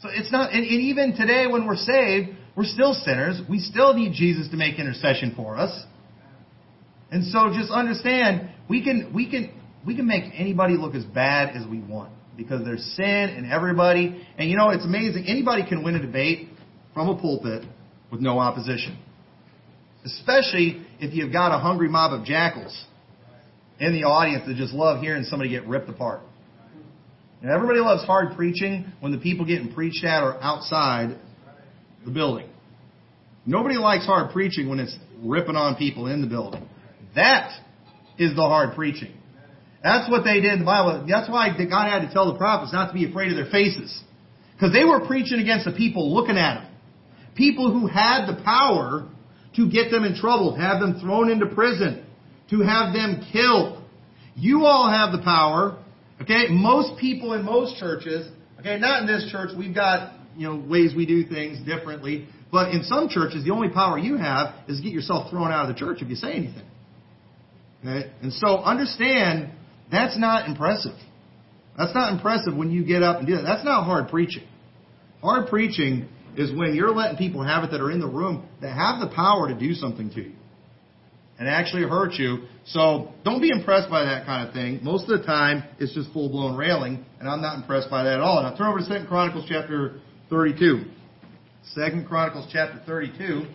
[0.00, 3.40] So it's not, and, and even today when we're saved, we're still sinners.
[3.48, 5.70] We still need Jesus to make intercession for us.
[7.12, 9.52] And so just understand, we can, we can,
[9.86, 14.26] we can make anybody look as bad as we want because there's sin in everybody.
[14.36, 15.26] And you know, it's amazing.
[15.28, 16.48] Anybody can win a debate
[16.94, 17.62] from a pulpit
[18.10, 18.98] with no opposition.
[20.04, 22.86] Especially if you've got a hungry mob of jackals
[23.78, 26.22] in the audience that just love hearing somebody get ripped apart.
[27.40, 31.20] And everybody loves hard preaching when the people getting preached at are outside
[32.04, 32.48] the building.
[33.46, 36.68] Nobody likes hard preaching when it's ripping on people in the building.
[37.14, 37.50] That
[38.18, 39.12] is the hard preaching.
[39.82, 41.06] That's what they did in the Bible.
[41.08, 44.02] That's why God had to tell the prophets not to be afraid of their faces.
[44.54, 46.72] Because they were preaching against the people looking at them.
[47.36, 49.08] People who had the power
[49.54, 52.04] to get them in trouble, have them thrown into prison,
[52.50, 53.82] to have them killed.
[54.34, 55.82] You all have the power.
[56.20, 60.56] Okay, most people in most churches, okay, not in this church, we've got you know,
[60.56, 62.28] ways we do things differently.
[62.50, 65.68] But in some churches, the only power you have is to get yourself thrown out
[65.68, 66.64] of the church if you say anything.
[67.80, 68.10] Okay?
[68.22, 69.50] And so understand
[69.90, 70.96] that's not impressive.
[71.76, 73.42] That's not impressive when you get up and do that.
[73.42, 74.46] That's not hard preaching.
[75.20, 78.72] Hard preaching is when you're letting people have it that are in the room that
[78.72, 80.32] have the power to do something to you
[81.38, 82.46] and actually hurt you.
[82.66, 84.80] So don't be impressed by that kind of thing.
[84.82, 88.14] Most of the time, it's just full blown railing, and I'm not impressed by that
[88.14, 88.42] at all.
[88.42, 90.84] Now turn over to Second Chronicles chapter 32.
[91.74, 93.46] Second Chronicles chapter 32.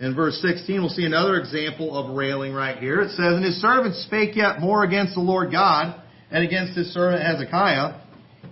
[0.00, 3.00] In verse 16, we'll see another example of railing right here.
[3.00, 6.92] It says, And his servant spake yet more against the Lord God and against his
[6.92, 8.00] servant Hezekiah.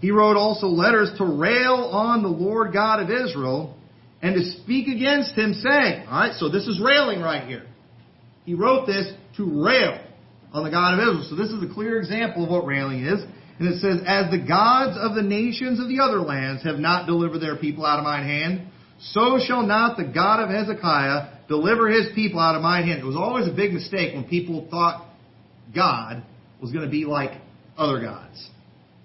[0.01, 3.77] He wrote also letters to rail on the Lord God of Israel
[4.23, 7.67] and to speak against him, saying, all right, so this is railing right here.
[8.45, 10.01] He wrote this to rail
[10.53, 11.27] on the God of Israel.
[11.31, 13.21] So this is a clear example of what railing is.
[13.63, 17.07] And it says, As the gods of the nations of the other lands have not
[17.07, 18.67] delivered their people out of mine hand,
[18.99, 22.99] so shall not the God of Hezekiah deliver his people out of mine hand.
[22.99, 25.07] It was always a big mistake when people thought
[25.73, 26.25] God
[26.61, 27.41] was going to be like
[27.79, 28.51] other gods.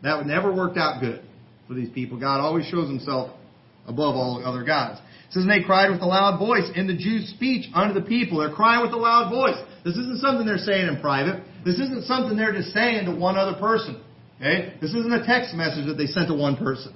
[0.02, 1.22] That never worked out good
[1.68, 2.20] for these people.
[2.20, 3.38] God always shows himself
[3.86, 5.00] above all other gods.
[5.30, 8.08] It says, and they cried with a loud voice in the Jews' speech unto the
[8.08, 8.40] people.
[8.40, 9.62] They're crying with a loud voice.
[9.86, 11.44] This isn't something they're saying in private.
[11.64, 14.02] This isn't something they're just saying to one other person.
[14.38, 14.74] Okay?
[14.82, 16.96] This isn't a text message that they sent to one person.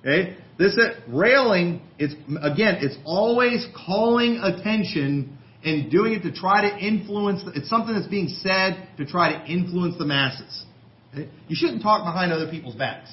[0.00, 0.36] Okay?
[0.58, 7.42] This railing, it's again, it's always calling attention and doing it to try to influence.
[7.54, 10.64] It's something that's being said to try to influence the masses.
[11.12, 11.28] Okay?
[11.48, 13.10] You shouldn't talk behind other people's backs.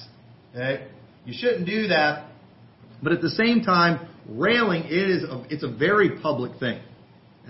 [0.54, 0.88] Okay?
[1.24, 2.26] You shouldn't do that.
[3.02, 6.80] But at the same time, railing it is a, it's a very public thing.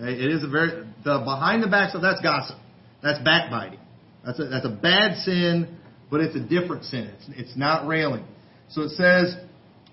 [0.01, 0.13] Okay?
[0.13, 2.03] It is a very the behind the back stuff.
[2.03, 2.57] That's gossip.
[3.03, 3.79] That's backbiting.
[4.25, 5.78] That's a, that's a bad sin,
[6.11, 7.12] but it's a different sin.
[7.29, 8.25] It's, not railing.
[8.71, 9.37] So it says,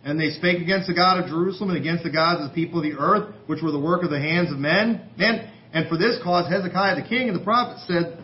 [0.03, 2.79] and they spake against the God of Jerusalem and against the gods of the people
[2.79, 5.09] of the earth, which were the work of the hands of men.
[5.17, 8.23] Men, and for this cause Hezekiah the king and the prophets said,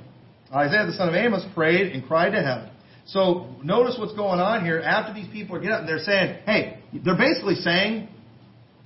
[0.54, 2.70] Isaiah the son of Amoz prayed and cried to heaven.
[3.08, 4.80] So notice what's going on here.
[4.80, 8.08] After these people are getting up, they're saying, hey, they're basically saying,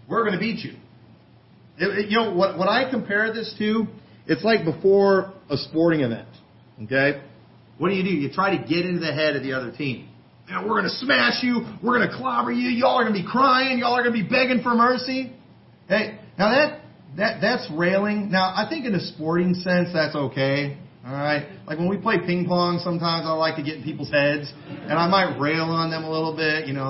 [0.10, 0.74] we're going to beat you.
[1.78, 3.86] It, it, you know, what, what I compare this to,
[4.28, 6.30] it's like before a sporting event.
[6.84, 7.22] Okay?
[7.78, 8.10] What do you do?
[8.10, 10.10] You try to get into the head of the other team.
[10.50, 11.66] Know, we're going to smash you.
[11.84, 12.70] We're going to clobber you.
[12.70, 13.80] Y'all are going to be crying.
[13.80, 15.34] Y'all are going to be begging for mercy.
[15.88, 16.82] Hey, now that,
[17.18, 18.30] that, that's railing.
[18.30, 20.78] Now, I think in a sporting sense, that's okay.
[21.06, 21.48] All right.
[21.68, 24.94] Like when we play ping pong, sometimes I like to get in people's heads, and
[24.94, 26.68] I might rail on them a little bit.
[26.68, 26.82] You know,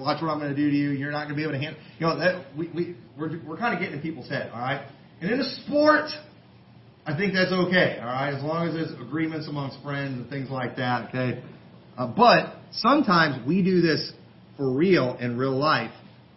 [0.00, 0.90] watch what I'm going to do to you.
[0.90, 1.80] You're not going to be able to handle.
[2.00, 4.50] You know, that we we we're we're kind of getting in people's head.
[4.52, 4.84] All right.
[5.20, 6.10] And in a sport,
[7.04, 7.98] I think that's okay.
[8.00, 11.08] All right, as long as there's agreements amongst friends and things like that.
[11.08, 11.42] Okay.
[11.98, 14.12] Uh, but sometimes we do this
[14.56, 15.90] for real in real life,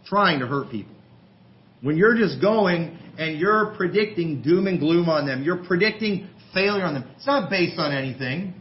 [0.05, 0.95] trying to hurt people.
[1.81, 6.83] When you're just going and you're predicting doom and gloom on them, you're predicting failure
[6.83, 7.11] on them.
[7.15, 8.55] It's not based on anything.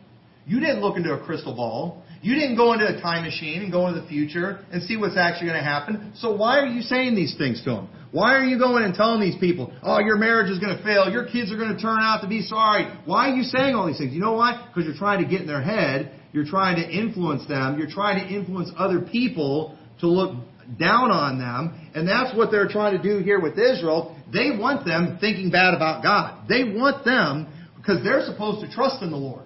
[0.46, 2.03] You didn't look into a crystal ball.
[2.24, 5.18] You didn't go into a time machine and go into the future and see what's
[5.18, 6.12] actually going to happen.
[6.16, 7.88] So why are you saying these things to them?
[8.12, 11.10] Why are you going and telling these people, oh, your marriage is going to fail,
[11.10, 12.86] your kids are going to turn out to be sorry?
[13.04, 14.14] Why are you saying all these things?
[14.14, 14.66] You know why?
[14.66, 16.18] Because you're trying to get in their head.
[16.32, 17.78] You're trying to influence them.
[17.78, 20.34] You're trying to influence other people to look
[20.78, 21.90] down on them.
[21.94, 24.16] And that's what they're trying to do here with Israel.
[24.32, 26.48] They want them thinking bad about God.
[26.48, 29.44] They want them because they're supposed to trust in the Lord.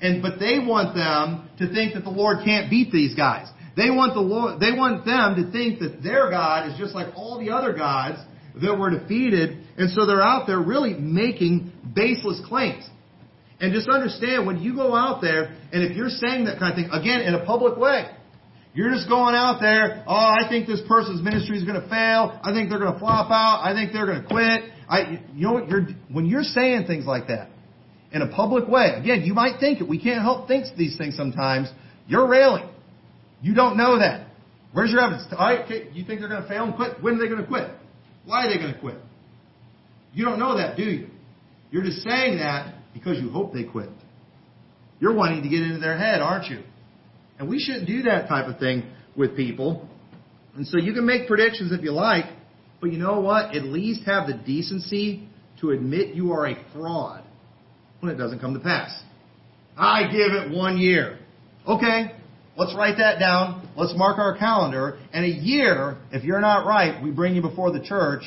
[0.00, 3.48] And but they want them to think that the Lord can't beat these guys.
[3.76, 7.14] They want the Lord they want them to think that their God is just like
[7.16, 8.18] all the other gods
[8.60, 12.88] that were defeated, and so they're out there really making baseless claims.
[13.60, 16.76] And just understand when you go out there and if you're saying that kind of
[16.76, 18.06] thing, again, in a public way,
[18.72, 22.38] you're just going out there, oh, I think this person's ministry is going to fail.
[22.44, 23.62] I think they're going to flop out.
[23.64, 24.70] I think they're going to quit.
[24.88, 27.50] I, you know, you're, when you're saying things like that,
[28.12, 28.94] in a public way.
[28.96, 29.88] Again, you might think it.
[29.88, 31.70] We can't help think these things sometimes.
[32.06, 32.68] You're railing.
[33.42, 34.28] You don't know that.
[34.72, 35.26] Where's your evidence?
[35.32, 37.02] okay, you think they're going to fail and quit?
[37.02, 37.70] When are they going to quit?
[38.24, 38.96] Why are they going to quit?
[40.12, 41.08] You don't know that, do you?
[41.70, 43.90] You're just saying that because you hope they quit.
[45.00, 46.62] You're wanting to get into their head, aren't you?
[47.38, 48.84] And we shouldn't do that type of thing
[49.16, 49.88] with people.
[50.56, 52.24] And so you can make predictions if you like,
[52.80, 53.54] but you know what?
[53.54, 55.28] At least have the decency
[55.60, 57.24] to admit you are a fraud
[58.00, 59.02] when it doesn't come to pass.
[59.76, 61.18] I give it one year.
[61.66, 62.12] Okay,
[62.56, 63.68] let's write that down.
[63.76, 64.98] Let's mark our calendar.
[65.12, 68.22] And a year, if you're not right, we bring you before the church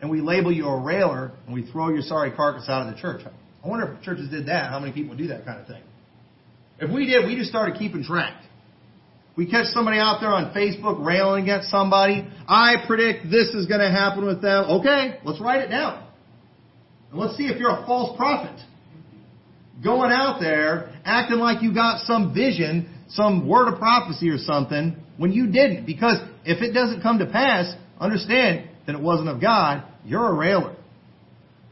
[0.00, 3.00] and we label you a railer and we throw your sorry carcass out of the
[3.00, 3.22] church.
[3.62, 5.82] I wonder if churches did that, how many people do that kind of thing.
[6.78, 8.42] If we did, we just started keeping track.
[9.36, 12.26] We catch somebody out there on Facebook railing against somebody.
[12.48, 14.64] I predict this is going to happen with them.
[14.80, 16.06] Okay, let's write it down.
[17.10, 18.58] And let's see if you're a false prophet
[19.82, 24.96] going out there acting like you got some vision, some word of prophecy or something
[25.16, 25.86] when you didn't.
[25.86, 29.84] Because if it doesn't come to pass, understand that it wasn't of God.
[30.04, 30.76] You're a railer.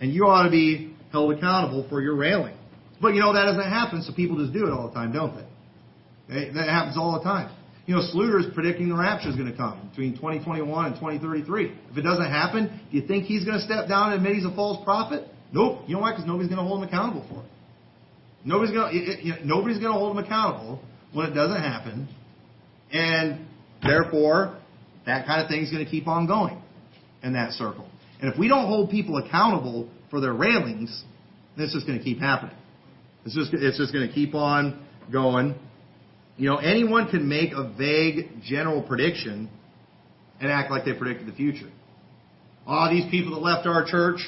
[0.01, 2.55] And you ought to be held accountable for your railing.
[3.01, 5.35] But you know, that doesn't happen, so people just do it all the time, don't
[5.35, 6.51] they?
[6.53, 7.55] That happens all the time.
[7.87, 11.73] You know, Sluter is predicting the rapture is going to come between 2021 and 2033.
[11.91, 14.45] If it doesn't happen, do you think he's going to step down and admit he's
[14.45, 15.27] a false prophet?
[15.53, 15.85] Nope.
[15.87, 16.13] You know why?
[16.13, 17.49] Because nobody's going to hold him accountable for it.
[18.45, 20.81] Nobody's going to nobody's going to hold him accountable
[21.13, 22.09] when it doesn't happen,
[22.93, 23.47] and
[23.83, 24.59] therefore,
[25.07, 26.63] that kind of thing is going to keep on going
[27.23, 27.89] in that circle.
[28.21, 31.05] And if we don't hold people accountable for their railings,
[31.57, 32.57] this is going to keep happening.
[33.25, 35.55] It's just, it's just going to keep on going.
[36.37, 39.51] You know, anyone can make a vague general prediction
[40.41, 41.71] and act like they predicted the future.
[42.67, 44.21] Oh, these people that left our church,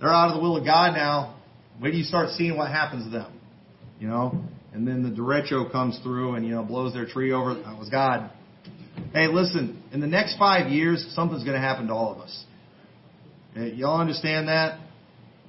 [0.00, 1.36] they're out of the will of God now.
[1.80, 3.32] Wait till you start seeing what happens to them.
[3.98, 4.42] You know?
[4.72, 7.54] And then the derecho comes through and, you know, blows their tree over.
[7.54, 8.30] That was God.
[9.12, 12.44] Hey, listen, in the next five years, something's going to happen to all of us.
[13.56, 14.80] Eh, y'all understand that?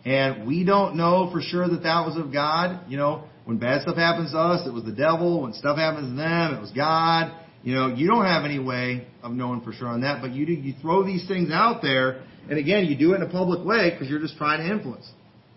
[0.05, 2.87] And we don't know for sure that that was of God.
[2.87, 5.41] You know, when bad stuff happens to us, it was the devil.
[5.41, 7.35] When stuff happens to them, it was God.
[7.63, 10.45] You know, you don't have any way of knowing for sure on that, but you
[10.45, 13.65] do, you throw these things out there, and again, you do it in a public
[13.65, 15.11] way because you're just trying to influence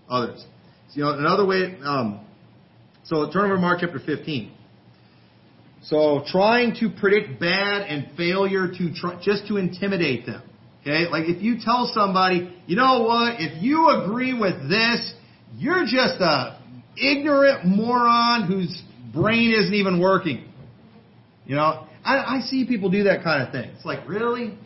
[0.08, 0.42] others.
[0.94, 2.24] You know, another way, um,
[3.04, 4.52] so turn over to Mark chapter 15.
[5.82, 10.42] So trying to predict bad and failure to try, just to intimidate them.
[10.82, 11.08] Okay?
[11.08, 15.12] Like if you tell somebody, you know what, if you agree with this,
[15.56, 16.60] you're just a
[16.96, 18.82] ignorant moron whose
[19.14, 20.48] brain isn't even working.
[21.46, 23.70] You know, I, I see people do that kind of thing.
[23.74, 24.58] It's like, really?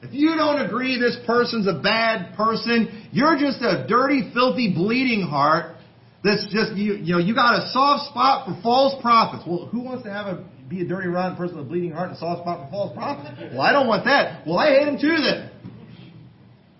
[0.00, 5.22] If you don't agree this person's a bad person, you're just a dirty, filthy, bleeding
[5.22, 5.76] heart
[6.22, 9.44] that's just, you, you know, you got a soft spot for false prophets.
[9.46, 12.08] Well, who wants to have a, be a dirty, rotten person with a bleeding heart
[12.08, 13.40] and a soft spot for false prophets?
[13.52, 14.46] Well, I don't want that.
[14.46, 15.50] Well, I hate them too then.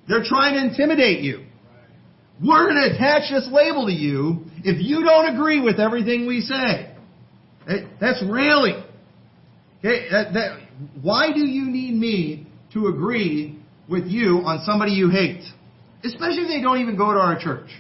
[0.09, 1.45] They're trying to intimidate you.
[2.45, 6.41] We're going to attach this label to you if you don't agree with everything we
[6.41, 6.95] say.
[8.01, 8.85] That's railing.
[9.81, 10.61] Okay, that, that,
[11.03, 12.48] why do you need me
[12.81, 15.43] to agree with you on somebody you hate?
[16.05, 17.71] Especially if they don't even go to our church.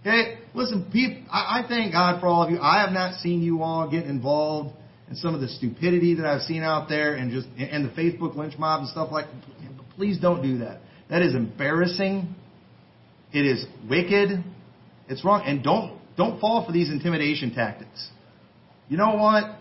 [0.00, 2.58] Okay, listen, people, I, I thank God for all of you.
[2.60, 4.74] I have not seen you all get involved
[5.10, 8.36] in some of the stupidity that I've seen out there and just and the Facebook
[8.36, 9.26] lynch mob and stuff like.
[9.96, 10.80] Please don't do that.
[11.10, 12.34] That is embarrassing.
[13.32, 14.42] It is wicked.
[15.08, 15.42] It's wrong.
[15.44, 18.08] And don't don't fall for these intimidation tactics.
[18.88, 19.58] You know what?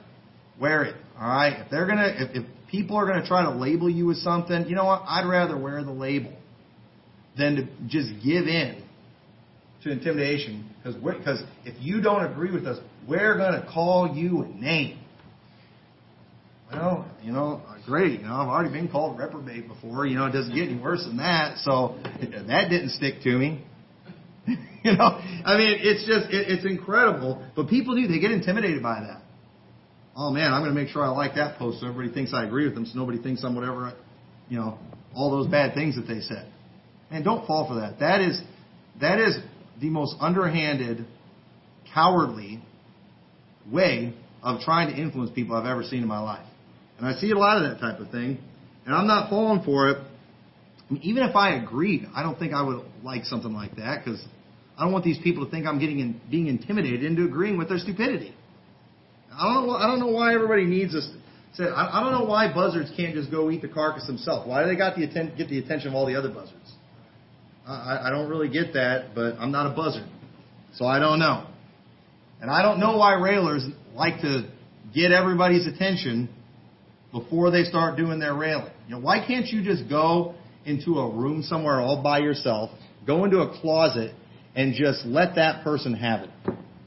[0.62, 0.96] Wear it.
[1.20, 1.60] All right.
[1.60, 4.76] If they're gonna, if, if people are gonna try to label you with something, you
[4.76, 5.04] know what?
[5.08, 6.34] I'd rather wear the label
[7.38, 8.84] than to just give in
[9.84, 10.70] to intimidation.
[10.84, 15.00] Because because if you don't agree with us, we're gonna call you a name.
[16.72, 18.20] Well, you know, great.
[18.20, 20.06] You know, I've already been called reprobate before.
[20.06, 21.58] You know, it doesn't get any worse than that.
[21.60, 23.66] So that didn't stick to me.
[24.48, 27.44] you know, I mean, it's just, it, it's incredible.
[27.56, 29.22] But people do, they get intimidated by that.
[30.22, 32.44] Oh man, I'm going to make sure I like that post so everybody thinks I
[32.44, 33.94] agree with them so nobody thinks I'm whatever,
[34.50, 34.78] you know,
[35.16, 36.52] all those bad things that they said.
[37.10, 38.00] And don't fall for that.
[38.00, 38.42] That is,
[39.00, 39.38] that is
[39.80, 41.06] the most underhanded,
[41.94, 42.62] cowardly
[43.72, 46.46] way of trying to influence people I've ever seen in my life.
[46.98, 48.40] And I see a lot of that type of thing.
[48.86, 50.00] And I'm not falling for it.
[50.00, 54.04] I mean, even if I agreed, I don't think I would like something like that
[54.04, 54.22] because
[54.78, 57.70] I don't want these people to think I'm getting in, being intimidated into agreeing with
[57.70, 58.36] their stupidity.
[59.32, 59.76] I don't know.
[59.76, 61.10] I don't know why everybody needs us.
[61.54, 64.48] Say, I, I don't know why buzzards can't just go eat the carcass themselves.
[64.48, 66.74] Why do they got the atten- get the attention of all the other buzzards?
[67.66, 70.08] I, I don't really get that, but I'm not a buzzard,
[70.74, 71.46] so I don't know.
[72.42, 74.50] And I don't know why railers like to
[74.94, 76.30] get everybody's attention
[77.12, 78.72] before they start doing their railing.
[78.88, 82.72] You know, why can't you just go into a room somewhere all by yourself,
[83.06, 84.16] go into a closet,
[84.56, 86.30] and just let that person have it?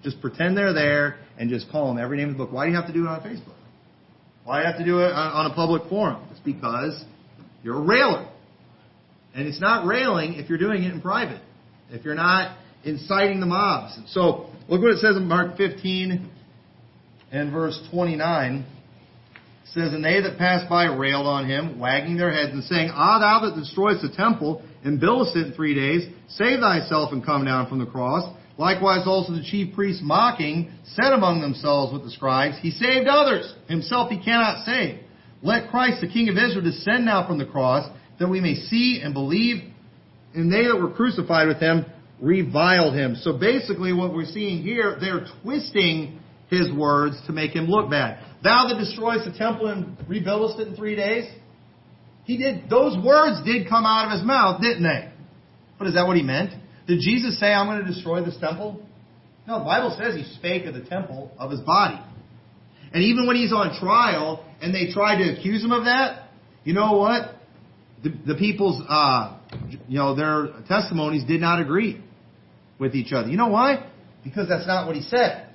[0.02, 2.52] Just pretend they're there and just call them every name in the book.
[2.52, 3.54] Why do you have to do it on Facebook?
[4.44, 6.26] Why do you have to do it on a public forum?
[6.30, 7.04] It's because
[7.62, 8.28] you're a railer.
[9.34, 11.40] And it's not railing if you're doing it in private.
[11.90, 13.98] If you're not inciting the mobs.
[14.08, 16.30] So, look what it says in Mark 15
[17.30, 18.66] and verse 29
[19.66, 23.18] says, And they that passed by railed on him, wagging their heads and saying, Ah,
[23.18, 27.44] thou that destroyest the temple and buildest it in three days, save thyself and come
[27.44, 28.34] down from the cross.
[28.58, 33.54] Likewise also the chief priests mocking said among themselves with the scribes, He saved others,
[33.68, 35.00] himself he cannot save.
[35.42, 39.00] Let Christ the King of Israel descend now from the cross, that we may see
[39.02, 39.64] and believe.
[40.34, 41.86] And they that were crucified with him
[42.20, 43.16] reviled him.
[43.16, 48.24] So basically what we're seeing here, they're twisting his words to make him look bad.
[48.44, 51.24] Thou that destroyest the temple and rebuildest it in three days.
[52.24, 55.10] He did, those words did come out of his mouth, didn't they?
[55.78, 56.52] But is that what he meant?
[56.86, 58.82] Did Jesus say, I'm going to destroy this temple?
[59.46, 62.00] No, the Bible says he spake of the temple of his body.
[62.92, 66.28] And even when he's on trial and they try to accuse him of that,
[66.64, 67.34] you know what?
[68.04, 69.38] The, the people's, uh,
[69.88, 72.02] you know, their testimonies did not agree
[72.78, 73.28] with each other.
[73.28, 73.88] You know why?
[74.24, 75.48] Because that's not what he said.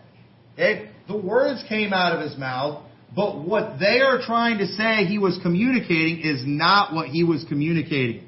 [0.54, 0.90] Okay?
[1.08, 2.84] The words came out of his mouth,
[3.16, 7.46] But what they are trying to say he was communicating is not what he was
[7.48, 8.27] communicating.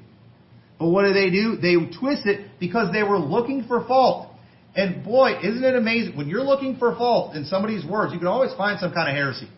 [0.79, 1.57] But what do they do?
[1.57, 4.31] They twist it because they were looking for fault.
[4.75, 6.15] And boy, isn't it amazing?
[6.15, 9.15] When you're looking for fault in somebody's words, you can always find some kind of
[9.15, 9.49] heresy.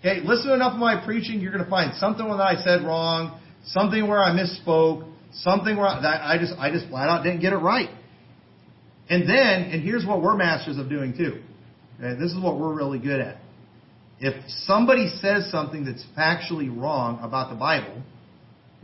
[0.00, 2.82] Okay, listen to enough of my preaching, you're going to find something that I said
[2.84, 7.22] wrong, something where I misspoke, something where I, that I just I just flat out
[7.22, 7.88] didn't get it right.
[9.08, 11.42] And then, and here's what we're masters of doing too.
[11.98, 13.38] Okay, this is what we're really good at.
[14.20, 14.34] If
[14.66, 18.02] somebody says something that's factually wrong about the Bible,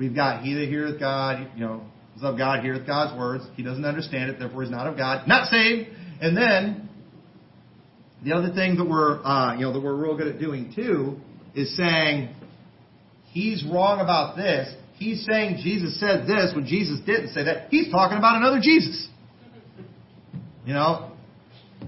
[0.00, 1.82] we've got he that heareth God, you know,
[2.16, 3.44] is of God, heareth God's words.
[3.54, 5.90] He doesn't understand it, therefore he's not of God, not saved.
[6.20, 6.88] And then
[8.24, 11.18] the other thing that we're, uh, you know, that we're real good at doing too
[11.54, 12.34] is saying
[13.26, 14.74] he's wrong about this.
[14.94, 17.68] He's saying Jesus said this when Jesus didn't say that.
[17.70, 19.06] He's talking about another Jesus.
[20.66, 21.12] You know,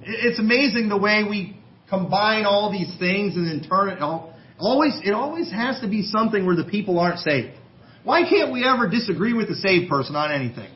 [0.03, 1.57] it's amazing the way we
[1.89, 4.35] combine all these things and then turn it all.
[4.59, 7.59] Always, it always has to be something where the people aren't saved.
[8.05, 10.71] Why can't we ever disagree with the saved person on anything?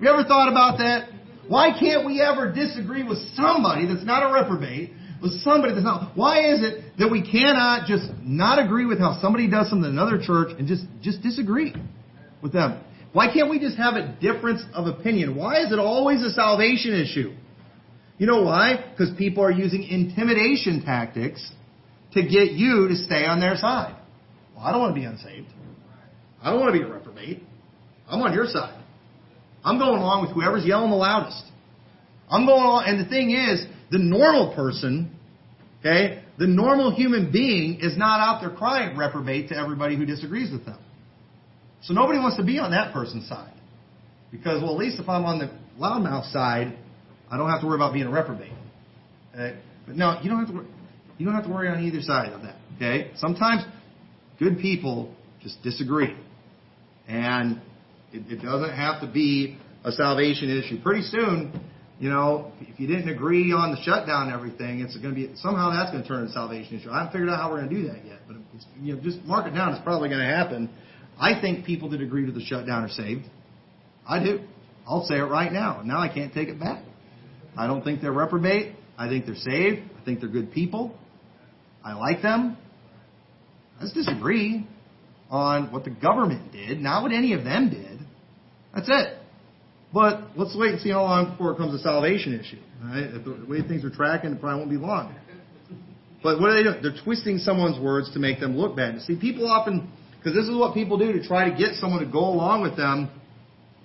[0.00, 1.10] You ever thought about that?
[1.46, 6.16] Why can't we ever disagree with somebody that's not a reprobate, with somebody that's not?
[6.16, 9.98] Why is it that we cannot just not agree with how somebody does something in
[9.98, 11.74] another church and just just disagree
[12.40, 12.82] with them?
[13.12, 15.34] Why can't we just have a difference of opinion?
[15.34, 17.34] Why is it always a salvation issue?
[18.16, 18.84] You know why?
[18.90, 21.50] Because people are using intimidation tactics
[22.12, 23.96] to get you to stay on their side.
[24.54, 25.48] Well, I don't want to be unsaved.
[26.42, 27.42] I don't want to be a reprobate.
[28.08, 28.82] I'm on your side.
[29.64, 31.44] I'm going along with whoever's yelling the loudest.
[32.30, 35.14] I'm going along, and the thing is, the normal person,
[35.80, 40.50] okay, the normal human being is not out there crying reprobate to everybody who disagrees
[40.50, 40.78] with them.
[41.82, 43.52] So nobody wants to be on that person's side.
[44.30, 46.76] Because, well, at least if I'm on the loudmouth side,
[47.30, 48.52] I don't have to worry about being a reprobate.
[49.34, 49.58] Okay?
[49.86, 50.64] But no, you don't have to.
[51.18, 52.56] You don't have to worry on either side of that.
[52.76, 53.10] Okay.
[53.16, 53.62] Sometimes
[54.38, 56.16] good people just disagree,
[57.10, 57.60] and
[58.12, 60.80] it, it doesn't have to be a salvation issue.
[60.80, 61.60] Pretty soon,
[61.98, 65.34] you know, if you didn't agree on the shutdown and everything, it's going to be
[65.36, 66.90] somehow that's going to turn into a salvation issue.
[66.90, 69.00] I haven't figured out how we're going to do that yet, but it's, you know,
[69.02, 69.72] just mark it down.
[69.74, 70.70] It's probably going to happen.
[71.18, 73.24] I think people that agree to the shutdown are saved.
[74.08, 74.40] I do.
[74.86, 75.82] I'll say it right now.
[75.84, 76.84] Now I can't take it back.
[77.56, 78.76] I don't think they're reprobate.
[78.96, 79.82] I think they're saved.
[80.00, 80.96] I think they're good people.
[81.84, 82.56] I like them.
[83.80, 84.66] Let's disagree
[85.30, 88.00] on what the government did, not what any of them did.
[88.74, 89.18] That's it.
[89.92, 92.58] But let's wait and see how long before it comes a salvation issue.
[92.82, 93.24] Right?
[93.24, 95.14] The way things are tracking, it probably won't be long.
[96.22, 96.82] But what are they doing?
[96.82, 99.00] They're twisting someone's words to make them look bad.
[99.02, 102.10] See, people often, because this is what people do to try to get someone to
[102.10, 103.10] go along with them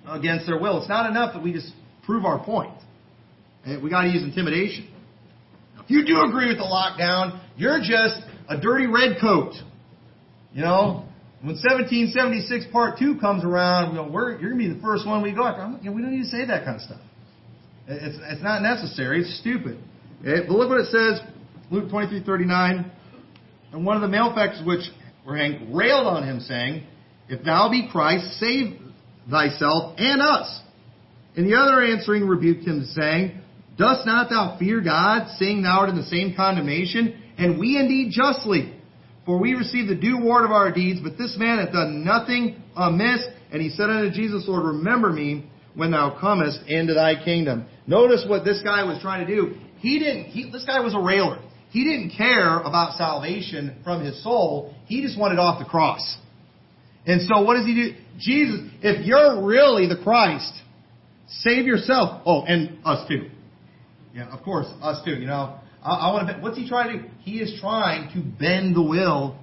[0.07, 0.79] against their will.
[0.79, 1.71] It's not enough that we just
[2.05, 2.77] prove our point.
[3.65, 4.89] Eh, we got to use intimidation.
[5.83, 8.19] If you do agree with the lockdown, you're just
[8.49, 9.53] a dirty redcoat.
[10.53, 11.05] You know,
[11.41, 15.05] when 1776 Part 2 comes around, you know, we're, you're going to be the first
[15.05, 15.77] one we go after.
[15.83, 17.01] You know, we don't need to say that kind of stuff.
[17.87, 19.21] It's, it's not necessary.
[19.21, 19.77] It's stupid.
[20.21, 20.47] Okay?
[20.47, 21.21] But look what it says,
[21.69, 22.91] Luke 23, 39.
[23.73, 24.89] And one of the malefactors which
[25.25, 26.83] were hanged railed on him, saying,
[27.27, 28.79] If thou be Christ, save
[29.29, 30.61] thyself and us.
[31.35, 33.41] And the other answering rebuked him, saying,
[33.77, 37.21] Dost not thou fear God, seeing thou art in the same condemnation?
[37.37, 38.74] And we indeed justly.
[39.25, 42.61] For we receive the due reward of our deeds, but this man hath done nothing
[42.75, 43.25] amiss.
[43.51, 47.65] And he said unto Jesus, Lord, remember me when thou comest into thy kingdom.
[47.87, 49.55] Notice what this guy was trying to do.
[49.79, 51.39] He didn't, he, this guy was a railer.
[51.71, 54.73] He didn't care about salvation from his soul.
[54.85, 56.17] He just wanted off the cross.
[57.05, 57.95] And so what does he do?
[58.17, 60.53] Jesus, if you're really the Christ,
[61.27, 62.21] save yourself.
[62.25, 63.29] Oh, and us too.
[64.13, 65.15] Yeah, of course, us too.
[65.15, 66.35] You know, I, I want to.
[66.39, 67.09] What's he trying to do?
[67.21, 69.37] He is trying to bend the will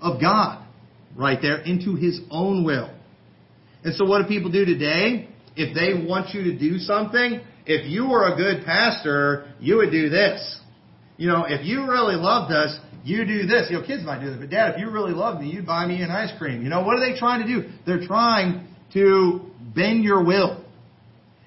[0.00, 0.66] of God
[1.16, 2.90] right there into his own will.
[3.84, 5.28] And so, what do people do today?
[5.56, 9.92] If they want you to do something, if you were a good pastor, you would
[9.92, 10.58] do this.
[11.16, 13.68] You know, if you really loved us, you do this.
[13.70, 15.86] You know, kids might do this, but Dad, if you really loved me, you'd buy
[15.86, 16.62] me an ice cream.
[16.62, 17.68] You know, what are they trying to do?
[17.86, 19.42] They're trying to
[19.74, 20.64] bend your will.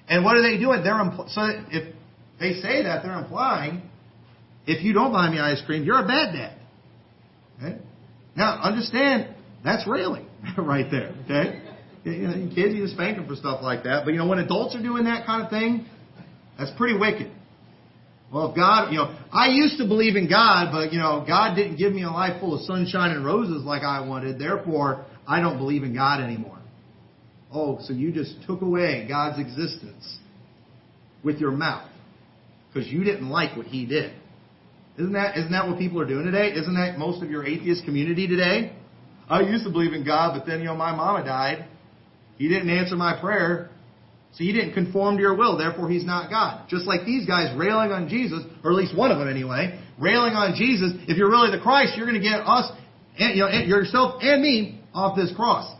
[0.08, 0.82] And what are they doing?
[0.82, 1.94] They're impl- so if
[2.40, 3.82] they say that, they're implying
[4.68, 6.58] if you don't buy me ice cream, you're a bad dad.
[7.56, 7.78] Okay?
[8.36, 10.26] Now, understand, that's railing
[10.58, 11.14] right there.
[11.24, 11.62] Okay?
[12.04, 14.04] You know, kids, you spank them for stuff like that.
[14.04, 15.86] But, you know, when adults are doing that kind of thing,
[16.58, 17.32] that's pretty wicked.
[18.32, 21.54] Well, if God, you know, I used to believe in God, but, you know, God
[21.56, 24.38] didn't give me a life full of sunshine and roses like I wanted.
[24.38, 26.58] Therefore, I don't believe in God anymore.
[27.50, 30.18] Oh, so you just took away God's existence
[31.24, 31.88] with your mouth
[32.68, 34.12] because you didn't like what he did.
[34.98, 36.50] Isn't that, isn't that what people are doing today?
[36.50, 38.72] Isn't that most of your atheist community today?
[39.28, 41.66] I used to believe in God, but then, you know, my mama died.
[42.36, 43.70] He didn't answer my prayer.
[44.32, 46.68] So he didn't conform to your will, therefore he's not God.
[46.68, 50.34] Just like these guys railing on Jesus, or at least one of them anyway, railing
[50.34, 52.70] on Jesus, if you're really the Christ, you're going to get us,
[53.18, 55.74] and, you know, yourself and me off this cross.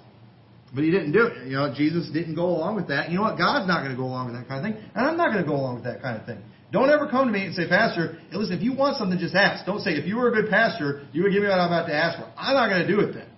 [0.74, 1.46] But he didn't do it.
[1.46, 3.10] You know, Jesus didn't go along with that.
[3.10, 3.38] You know what?
[3.38, 5.42] God's not going to go along with that kind of thing, and I'm not going
[5.44, 6.42] to go along with that kind of thing.
[6.70, 9.64] Don't ever come to me and say, Pastor, listen, if you want something, just ask.
[9.64, 11.86] Don't say, if you were a good pastor, you would give me what I'm about
[11.86, 12.30] to ask for.
[12.36, 13.28] I'm not going to do it then.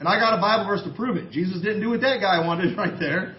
[0.00, 1.30] And I got a Bible verse to prove it.
[1.30, 3.36] Jesus didn't do what that guy wanted right there.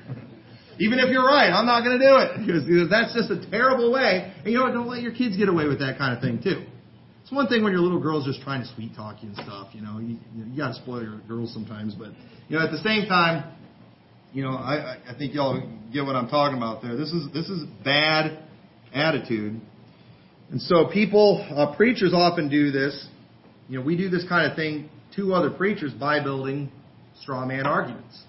[0.78, 2.30] Even if you're right, I'm not going to do it.
[2.46, 4.32] Because that's just a terrible way.
[4.44, 4.74] And you know what?
[4.74, 6.66] Don't let your kids get away with that kind of thing, too.
[7.24, 9.70] It's one thing when your little girl's just trying to sweet talk you and stuff.
[9.74, 11.96] You know, you, you got to spoil your girls sometimes.
[11.96, 12.10] But,
[12.50, 13.52] you know, at the same time,
[14.32, 15.58] you know, I, I think y'all
[15.92, 16.96] get what I'm talking about there.
[16.96, 18.45] This is, this is bad
[18.96, 19.60] attitude.
[20.52, 23.08] And so people, uh, preachers often do this.
[23.68, 26.72] You know, we do this kind of thing to other preachers by building
[27.22, 28.20] straw man arguments.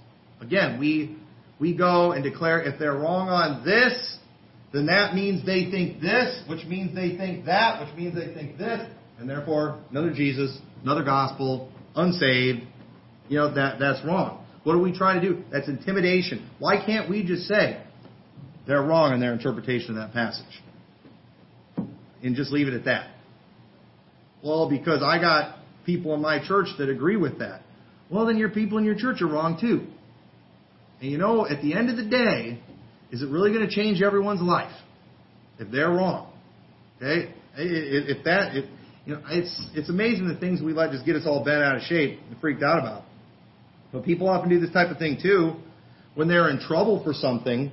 [0.41, 1.17] Again, we
[1.59, 4.19] we go and declare if they're wrong on this,
[4.73, 8.59] then that means they think this, which means they think that, which means they think
[8.59, 8.87] this,
[9.19, 12.61] and therefore another Jesus, another gospel, unsaved.
[13.29, 14.45] You know that that's wrong.
[14.65, 15.45] What are we trying to do?
[15.51, 16.51] That's intimidation.
[16.59, 17.83] Why can't we just say
[18.67, 20.63] they're wrong in their interpretation of that passage
[22.23, 23.11] and just leave it at that?
[24.43, 27.63] Well, because I got people in my church that agree with that.
[28.11, 29.87] Well, then your people in your church are wrong too.
[31.01, 32.61] And you know, at the end of the day,
[33.11, 34.73] is it really going to change everyone's life
[35.59, 36.33] if they're wrong?
[36.97, 38.65] Okay, if that, if,
[39.05, 41.77] you know, it's it's amazing the things we let just get us all bent out
[41.77, 43.03] of shape and freaked out about.
[43.93, 45.55] But people often do this type of thing too
[46.15, 47.71] when they're in trouble for something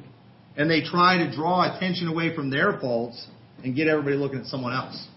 [0.55, 3.27] and they try to draw attention away from their faults
[3.63, 5.07] and get everybody looking at someone else.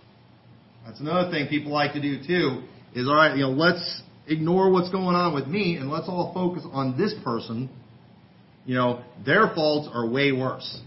[0.87, 2.63] That's another thing people like to do too.
[2.95, 6.33] Is all right, you know, let's ignore what's going on with me and let's all
[6.33, 7.69] focus on this person
[8.67, 10.81] you know, their faults are way worse.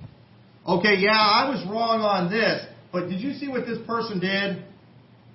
[0.67, 4.63] Okay, yeah, I was wrong on this, but did you see what this person did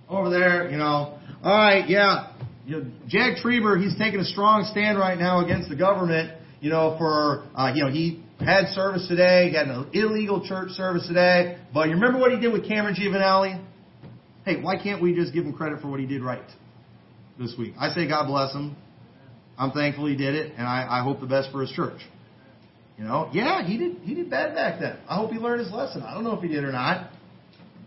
[0.09, 0.71] over there?
[0.71, 2.35] You know, all right, yeah,
[2.67, 6.39] you know, Jack Trieber, he's taking a strong stand right now against the government.
[6.61, 11.07] You know, for uh, you know, he had service today, got an illegal church service
[11.07, 11.59] today.
[11.73, 13.65] But you remember what he did with Cameron Giovanelli?
[14.45, 16.43] Hey, why can't we just give him credit for what he did right
[17.39, 17.75] this week?
[17.79, 18.77] I say God bless him.
[19.57, 22.01] I'm thankful he did it, and I, I hope the best for his church.
[22.99, 24.99] You know, yeah, he did he did bad back then.
[25.09, 26.03] I hope he learned his lesson.
[26.03, 27.11] I don't know if he did or not.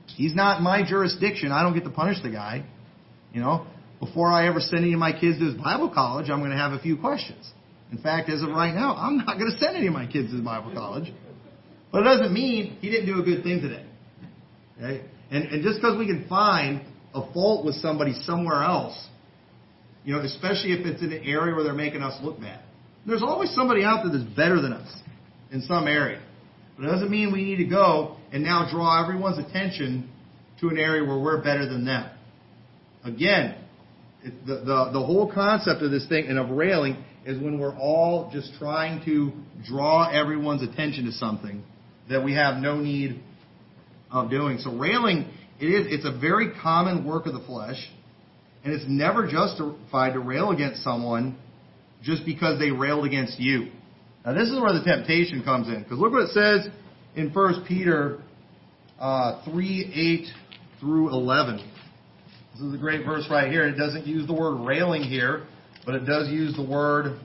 [0.07, 1.51] He's not my jurisdiction.
[1.51, 2.65] I don't get to punish the guy.
[3.33, 3.67] You know,
[3.99, 6.57] before I ever send any of my kids to his Bible college, I'm going to
[6.57, 7.51] have a few questions.
[7.91, 10.31] In fact, as of right now, I'm not going to send any of my kids
[10.31, 11.13] to Bible college.
[11.91, 13.85] But it doesn't mean he didn't do a good thing today.
[14.77, 15.05] Okay?
[15.31, 16.81] And, and just because we can find
[17.13, 19.07] a fault with somebody somewhere else,
[20.03, 22.61] you know, especially if it's in an area where they're making us look bad.
[23.05, 25.01] There's always somebody out there that's better than us
[25.51, 26.21] in some area.
[26.77, 30.09] But it doesn't mean we need to go and now draw everyone's attention
[30.59, 32.09] to an area where we're better than them.
[33.03, 33.55] Again,
[34.23, 38.29] the, the, the whole concept of this thing and of railing is when we're all
[38.31, 39.33] just trying to
[39.67, 41.61] draw everyone's attention to something
[42.09, 43.21] that we have no need
[44.09, 44.59] of doing.
[44.59, 47.75] So railing, it is, it's a very common work of the flesh,
[48.63, 51.37] and it's never justified to rail against someone
[52.01, 53.71] just because they railed against you.
[54.25, 55.83] Now, this is where the temptation comes in.
[55.83, 56.71] Because look what it says
[57.17, 58.21] in 1 Peter
[58.99, 61.57] uh, 3 8 through 11.
[62.53, 63.67] This is a great verse right here.
[63.67, 65.45] It doesn't use the word railing here,
[65.87, 67.17] but it does use the word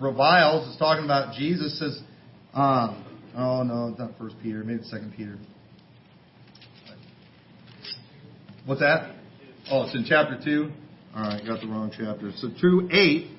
[0.00, 0.68] reviles.
[0.68, 2.00] It's talking about Jesus says,
[2.54, 3.04] um,
[3.36, 5.36] oh no, not First Peter, maybe Second Peter.
[8.64, 9.16] What's that?
[9.70, 10.70] Oh, it's in chapter two.
[11.16, 12.30] All right, got the wrong chapter.
[12.36, 13.32] So two eight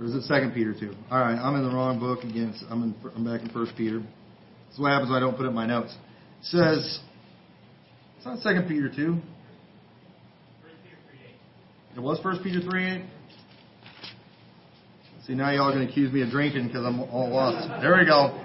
[0.00, 0.92] or is it Second Peter two?
[1.08, 2.52] All right, I'm in the wrong book again.
[2.68, 2.94] I'm in.
[3.14, 4.00] I'm back in First Peter.
[4.00, 5.94] This is what happens when I don't put up my notes.
[6.40, 6.98] It says
[8.16, 9.20] it's not Second Peter two.
[11.96, 13.04] It was First Peter three eight.
[15.26, 17.68] See now y'all going to accuse me of drinking because I'm all lost.
[17.80, 18.44] There we go.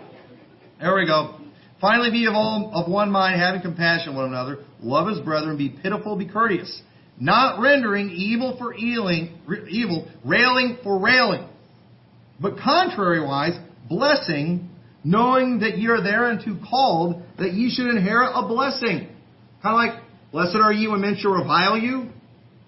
[0.80, 1.38] There we go.
[1.80, 5.70] Finally, be of all of one mind, having compassion one another, love as brethren, be
[5.70, 6.82] pitiful, be courteous
[7.22, 9.30] not rendering evil for evil,
[9.70, 11.48] evil, railing for railing,
[12.40, 14.70] but contrariwise, blessing,
[15.04, 19.08] knowing that ye are thereunto called, that ye should inherit a blessing.
[19.62, 22.10] Kind of like, blessed are ye when men shall revile you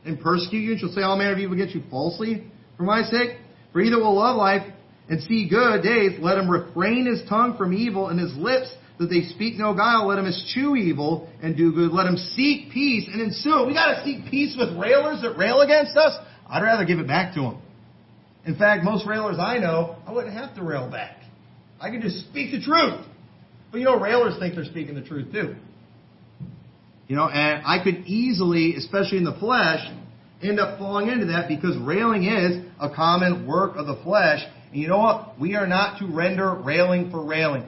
[0.06, 2.46] and persecute you, and shall say all manner of evil against you falsely
[2.78, 3.38] for my sake.
[3.72, 4.72] For that will love life
[5.10, 9.08] and see good days, let him refrain his tongue from evil and his lips that
[9.08, 10.08] they speak no guile.
[10.08, 11.92] Let them eschew evil and do good.
[11.92, 13.68] Let them seek peace and ensue it.
[13.68, 16.14] We got to seek peace with railers that rail against us.
[16.48, 17.62] I'd rather give it back to them.
[18.46, 21.18] In fact, most railers I know, I wouldn't have to rail back.
[21.80, 23.06] I could just speak the truth.
[23.72, 25.56] But you know, railers think they're speaking the truth too.
[27.08, 29.86] You know, and I could easily, especially in the flesh,
[30.42, 34.40] end up falling into that because railing is a common work of the flesh.
[34.72, 35.40] And you know what?
[35.40, 37.68] We are not to render railing for railing.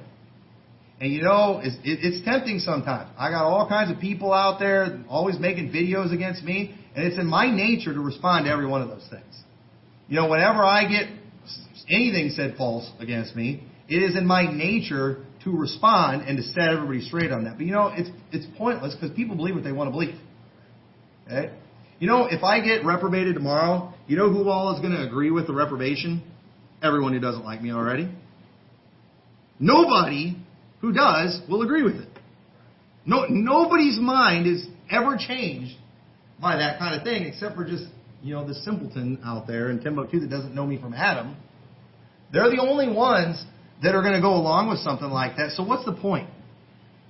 [1.00, 3.10] And you know, it's, it's tempting sometimes.
[3.18, 7.18] I got all kinds of people out there always making videos against me, and it's
[7.18, 9.44] in my nature to respond to every one of those things.
[10.08, 11.10] You know, whenever I get
[11.90, 16.70] anything said false against me, it is in my nature to respond and to set
[16.70, 17.58] everybody straight on that.
[17.58, 20.16] But you know, it's it's pointless because people believe what they want to believe.
[21.28, 21.54] Okay?
[22.00, 25.32] You know, if I get reprobated tomorrow, you know who all is going to agree
[25.32, 26.24] with the reprobation?
[26.84, 28.10] Everyone who doesn't like me already.
[29.60, 30.36] Nobody
[30.82, 32.10] who does will agree with it.
[33.06, 35.76] No, nobody's mind is ever changed
[36.42, 37.86] by that kind of thing, except for just
[38.22, 41.38] you know the simpleton out there in Timbuktu that doesn't know me from Adam.
[42.34, 43.42] They're the only ones
[43.84, 45.52] that are going to go along with something like that.
[45.52, 46.30] So what's the point?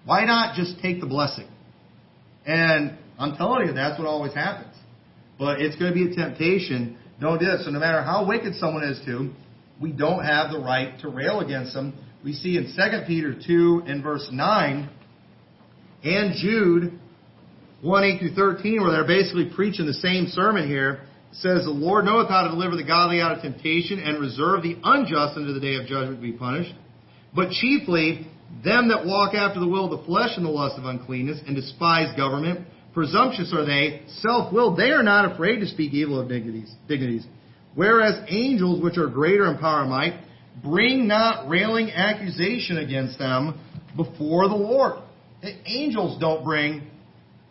[0.05, 1.47] Why not just take the blessing?
[2.45, 4.75] And I'm telling you, that's what always happens.
[5.37, 6.97] But it's going to be a temptation.
[7.19, 7.61] Don't do it.
[7.63, 9.31] So no matter how wicked someone is to,
[9.81, 11.93] we don't have the right to rail against them.
[12.23, 14.89] We see in 2 Peter 2 and verse 9
[16.03, 16.99] and Jude
[17.81, 21.01] 1 8 through 13, where they're basically preaching the same sermon here,
[21.39, 24.77] says, The Lord knoweth how to deliver the godly out of temptation and reserve the
[24.83, 26.73] unjust unto the day of judgment to be punished.
[27.35, 28.27] But chiefly,
[28.63, 31.55] them that walk after the will of the flesh and the lust of uncleanness and
[31.55, 36.73] despise government, presumptuous are they, self-willed, they are not afraid to speak evil of dignities.
[36.87, 37.25] dignities.
[37.73, 40.21] Whereas angels, which are greater in power and might,
[40.63, 43.59] bring not railing accusation against them
[43.97, 45.03] before the Lord.
[45.65, 46.89] Angels don't bring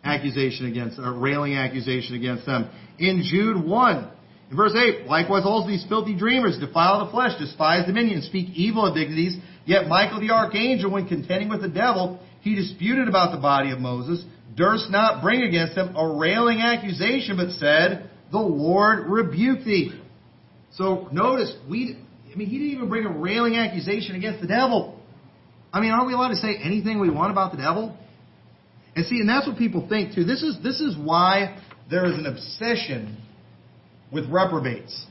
[0.05, 2.69] accusation against, a railing accusation against them.
[2.99, 4.11] In Jude 1,
[4.51, 8.85] in verse 8, likewise all these filthy dreamers defile the flesh, despise dominion, speak evil
[8.85, 9.35] of dignities.
[9.65, 13.79] Yet Michael the archangel, when contending with the devil, he disputed about the body of
[13.79, 14.23] Moses,
[14.55, 19.99] durst not bring against him a railing accusation, but said, The Lord rebuke thee.
[20.73, 21.97] So notice, we,
[22.31, 24.99] I mean, he didn't even bring a railing accusation against the devil.
[25.73, 27.97] I mean, aren't we allowed to say anything we want about the devil?
[28.95, 30.23] And see, and that's what people think too.
[30.23, 33.17] This is, this is why there is an obsession
[34.11, 35.05] with reprobates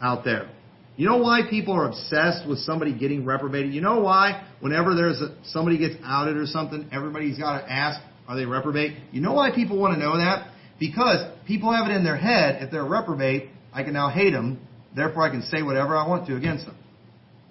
[0.00, 0.50] out there.
[0.96, 3.72] You know why people are obsessed with somebody getting reprobated?
[3.72, 8.00] You know why whenever there's a, somebody gets outed or something, everybody's got to ask,
[8.26, 8.96] are they reprobate?
[9.12, 10.52] You know why people want to know that?
[10.80, 14.30] Because people have it in their head, if they're a reprobate, I can now hate
[14.30, 14.60] them,
[14.94, 16.76] therefore I can say whatever I want to against them.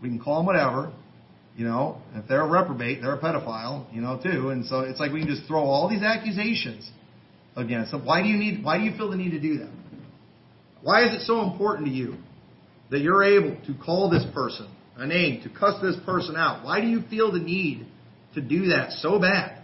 [0.02, 0.92] We can call them whatever,
[1.58, 4.50] you know, if they're a reprobate, they're a pedophile, you know, too.
[4.50, 6.90] And so it's like we can just throw all these accusations
[7.56, 8.06] against them.
[8.06, 9.72] Why do you need, why do you feel the need to do that?
[10.84, 12.16] Why is it so important to you
[12.92, 16.64] that you're able to call this person a name, to cuss this person out?
[16.64, 17.88] Why do you feel the need
[18.36, 19.64] to do that so bad?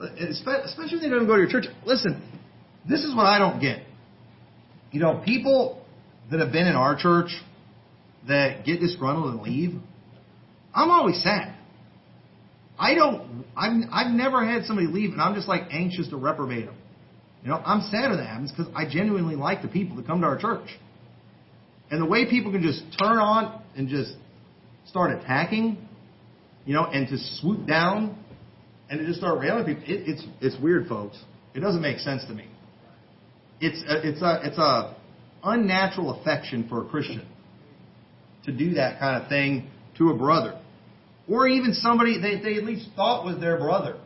[0.00, 1.66] Especially if they don't go to your church.
[1.84, 2.22] Listen,
[2.88, 3.82] this is what I don't get.
[4.90, 5.84] You know, people
[6.30, 7.28] that have been in our church
[8.26, 9.78] that get disgruntled and leave,
[10.74, 11.56] I'm always sad.
[12.78, 16.66] I don't, I've, I've never had somebody leave and I'm just like anxious to reprobate
[16.66, 16.76] them.
[17.42, 20.20] You know, I'm sad when that happens because I genuinely like the people that come
[20.20, 20.68] to our church.
[21.90, 24.14] And the way people can just turn on and just
[24.86, 25.78] start attacking,
[26.64, 28.16] you know, and to swoop down
[28.88, 31.18] and to just start railing people, it, it's it's weird, folks.
[31.54, 32.46] It doesn't make sense to me.
[33.60, 34.96] It's a, it's a it's a
[35.42, 37.26] unnatural affection for a Christian
[38.44, 39.68] to do that kind of thing
[40.00, 40.58] to a brother
[41.28, 43.98] or even somebody they, they at least thought was their brother.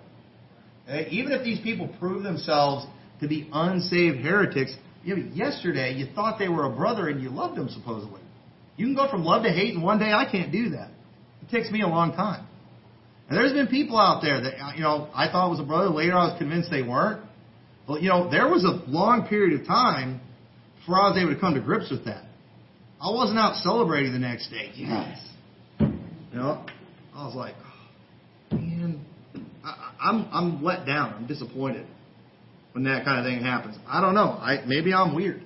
[0.86, 1.08] Okay?
[1.10, 2.84] Even if these people prove themselves
[3.20, 7.30] to be unsaved heretics, you know, yesterday you thought they were a brother and you
[7.30, 8.20] loved them supposedly.
[8.76, 10.12] You can go from love to hate in one day.
[10.12, 10.90] I can't do that.
[11.42, 12.46] It takes me a long time.
[13.28, 15.88] And there's been people out there that you know I thought was a brother.
[15.88, 17.24] Later, I was convinced they weren't.
[17.86, 20.20] But you know, there was a long period of time
[20.80, 22.24] before I was able to come to grips with that.
[23.00, 24.72] I wasn't out celebrating the next day.
[24.74, 25.18] Yes.
[26.34, 26.66] You know,
[27.14, 27.54] I was like,
[28.50, 29.06] man,
[29.64, 31.14] I, I'm I'm let down.
[31.14, 31.86] I'm disappointed
[32.72, 33.76] when that kind of thing happens.
[33.86, 34.30] I don't know.
[34.30, 35.44] I maybe I'm weird.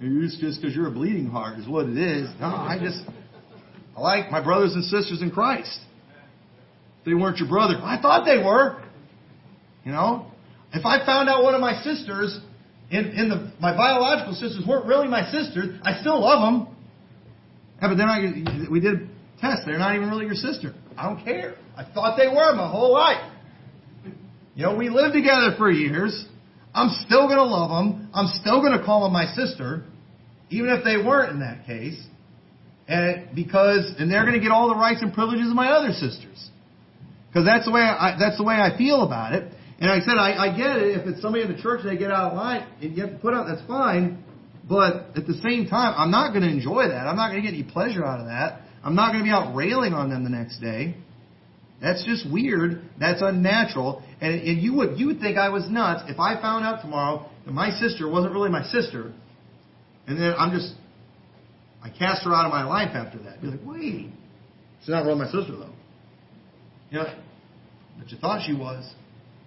[0.00, 2.28] It's just because you're a bleeding heart is what it is.
[2.40, 2.98] No, I just
[3.96, 5.78] I like my brothers and sisters in Christ.
[7.06, 7.74] They weren't your brother.
[7.80, 8.82] I thought they were.
[9.84, 10.32] You know,
[10.72, 12.40] if I found out one of my sisters
[12.90, 16.76] in, in the my biological sisters weren't really my sisters, I still love them.
[17.80, 18.68] Yeah, but they're not.
[18.68, 19.62] We did test.
[19.66, 20.74] They're not even really your sister.
[20.96, 21.56] I don't care.
[21.76, 23.30] I thought they were my whole life.
[24.54, 26.26] You know, we lived together for years.
[26.74, 28.10] I'm still going to love them.
[28.14, 29.84] I'm still going to call them my sister,
[30.50, 32.00] even if they weren't in that case.
[32.86, 35.92] And because, and they're going to get all the rights and privileges of my other
[35.92, 36.50] sisters.
[37.28, 39.50] Because that's the way I, that's the way I feel about it.
[39.80, 41.00] And like I said, I, I get it.
[41.00, 43.46] If it's somebody in the church they get out of line and to put out,
[43.48, 44.22] that's fine.
[44.68, 47.06] But at the same time, I'm not going to enjoy that.
[47.06, 48.62] I'm not going to get any pleasure out of that.
[48.84, 50.94] I'm not going to be out railing on them the next day.
[51.80, 52.82] That's just weird.
[53.00, 54.02] That's unnatural.
[54.20, 57.28] And, and you would you would think I was nuts if I found out tomorrow
[57.44, 59.12] that my sister wasn't really my sister,
[60.06, 60.72] and then I'm just
[61.82, 63.40] I cast her out of my life after that.
[63.42, 64.10] Be like, wait,
[64.80, 65.70] she's not really my sister though.
[66.92, 67.12] Know,
[67.98, 68.90] but you thought she was.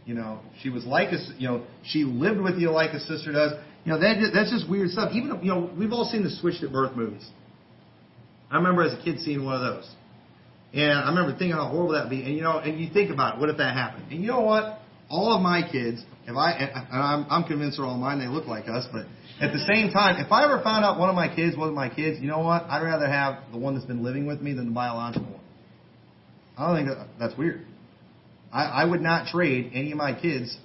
[0.06, 3.32] You know, she was like a you know she lived with you like a sister
[3.32, 3.54] does.
[3.86, 5.12] You know that that's just weird stuff.
[5.14, 7.28] Even you know we've all seen the Switched at Birth movies.
[8.50, 9.90] I remember as a kid seeing one of those.
[10.74, 12.24] And I remember thinking how horrible that'd be.
[12.24, 14.12] And you know, and you think about it, what if that happened?
[14.12, 14.80] And you know what?
[15.10, 18.48] All of my kids, if I, and I'm, I'm convinced they're all mine, they look
[18.48, 19.06] like us, but
[19.40, 21.90] at the same time, if I ever found out one of my kids wasn't my
[21.90, 22.64] kids, you know what?
[22.64, 25.42] I'd rather have the one that's been living with me than the biological one.
[26.58, 27.66] I don't think that, that's weird.
[28.52, 30.58] I, I would not trade any of my kids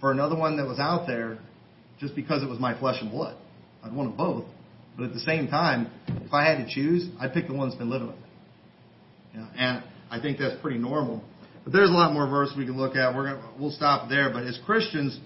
[0.00, 1.38] for another one that was out there
[2.00, 3.36] just because it was my flesh and blood.
[3.82, 4.44] I'd want them both.
[4.96, 7.78] But at the same time, if I had to choose, I'd pick the one that's
[7.78, 8.22] been living with me.
[9.32, 11.22] You know, and I think that's pretty normal.
[11.64, 13.14] But there's a lot more verse we can look at.
[13.14, 14.30] We're gonna, we'll stop there.
[14.30, 15.18] But as Christians,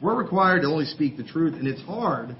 [0.00, 2.36] we're required to only speak the truth, and it's hard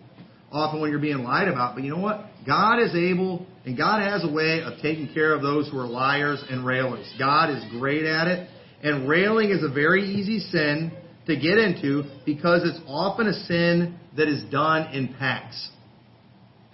[0.53, 1.75] often when you're being lied about.
[1.75, 2.27] But you know what?
[2.47, 5.87] God is able, and God has a way of taking care of those who are
[5.87, 7.13] liars and railers.
[7.19, 8.49] God is great at it.
[8.83, 10.93] And railing is a very easy sin
[11.27, 15.71] to get into because it's often a sin that is done in packs.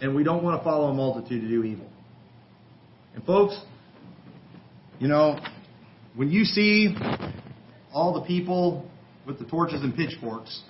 [0.01, 1.89] And we don't want to follow a multitude to do evil.
[3.15, 3.59] And folks,
[4.99, 5.39] you know,
[6.15, 6.97] when you see
[7.93, 8.89] all the people
[9.27, 10.63] with the torches and pitchforks,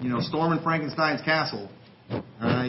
[0.00, 1.68] you know, storming Frankenstein's castle,
[2.40, 2.68] uh,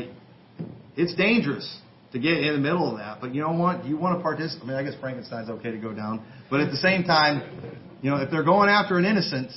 [0.95, 1.79] it's dangerous
[2.11, 3.21] to get in the middle of that.
[3.21, 3.85] But you know what?
[3.85, 4.63] You want to participate.
[4.63, 6.25] I mean, I guess Frankenstein's okay to go down.
[6.49, 9.51] But at the same time, you know, if they're going after an innocent,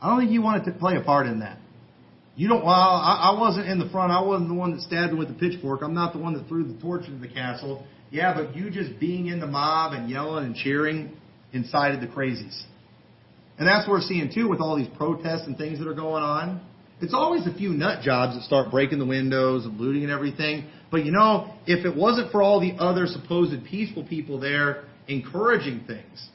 [0.00, 1.58] I don't think you want to play a part in that.
[2.36, 2.64] You don't.
[2.64, 4.12] Well, I, I wasn't in the front.
[4.12, 5.80] I wasn't the one that stabbed him with the pitchfork.
[5.82, 7.86] I'm not the one that threw the torch into the castle.
[8.10, 11.16] Yeah, but you just being in the mob and yelling and cheering
[11.52, 12.62] incited the crazies.
[13.58, 16.22] And that's what we're seeing too with all these protests and things that are going
[16.22, 16.60] on.
[17.00, 20.68] It's always a few nut jobs that start breaking the windows and looting and everything.
[20.90, 25.84] But you know, if it wasn't for all the other supposed peaceful people there encouraging
[25.86, 26.28] things,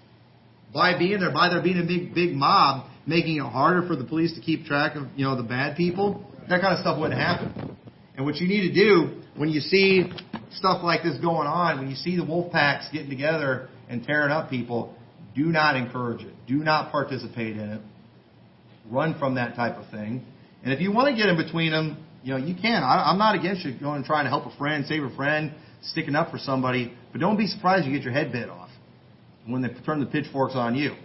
[0.74, 4.04] by being there, by there being a big, big mob making it harder for the
[4.04, 7.20] police to keep track of, you know, the bad people, that kind of stuff wouldn't
[7.20, 7.78] happen.
[8.16, 10.12] And what you need to do when you see
[10.52, 14.32] stuff like this going on, when you see the wolf packs getting together and tearing
[14.32, 14.96] up people,
[15.36, 16.34] do not encourage it.
[16.48, 17.82] Do not participate in it.
[18.90, 20.26] Run from that type of thing.
[20.64, 22.84] And if you want to get in between them, you know, you can.
[22.84, 25.54] I, I'm not against you going and trying to help a friend, save a friend,
[25.82, 28.70] sticking up for somebody, but don't be surprised you get your head bit off
[29.48, 30.96] when they turn the pitchforks on you.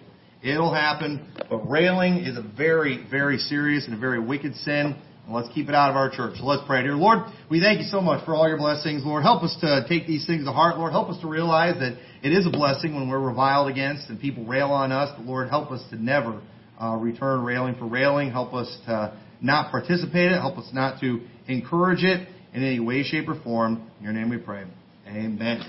[0.43, 4.97] It'll happen, but railing is a very, very serious and a very wicked sin.
[5.27, 6.39] And let's keep it out of our church.
[6.39, 6.83] So let's pray.
[6.83, 9.05] Dear Lord, we thank you so much for all your blessings.
[9.05, 10.79] Lord, help us to take these things to heart.
[10.79, 14.21] Lord, help us to realize that it is a blessing when we're reviled against and
[14.21, 15.13] people rail on us.
[15.17, 16.41] But Lord, help us to never
[16.81, 18.31] uh, return railing for railing.
[18.31, 20.41] Help us to not participate in it.
[20.41, 23.91] Help us not to encourage it in any way, shape, or form.
[23.99, 24.65] In your name we pray.
[25.09, 25.63] Amen.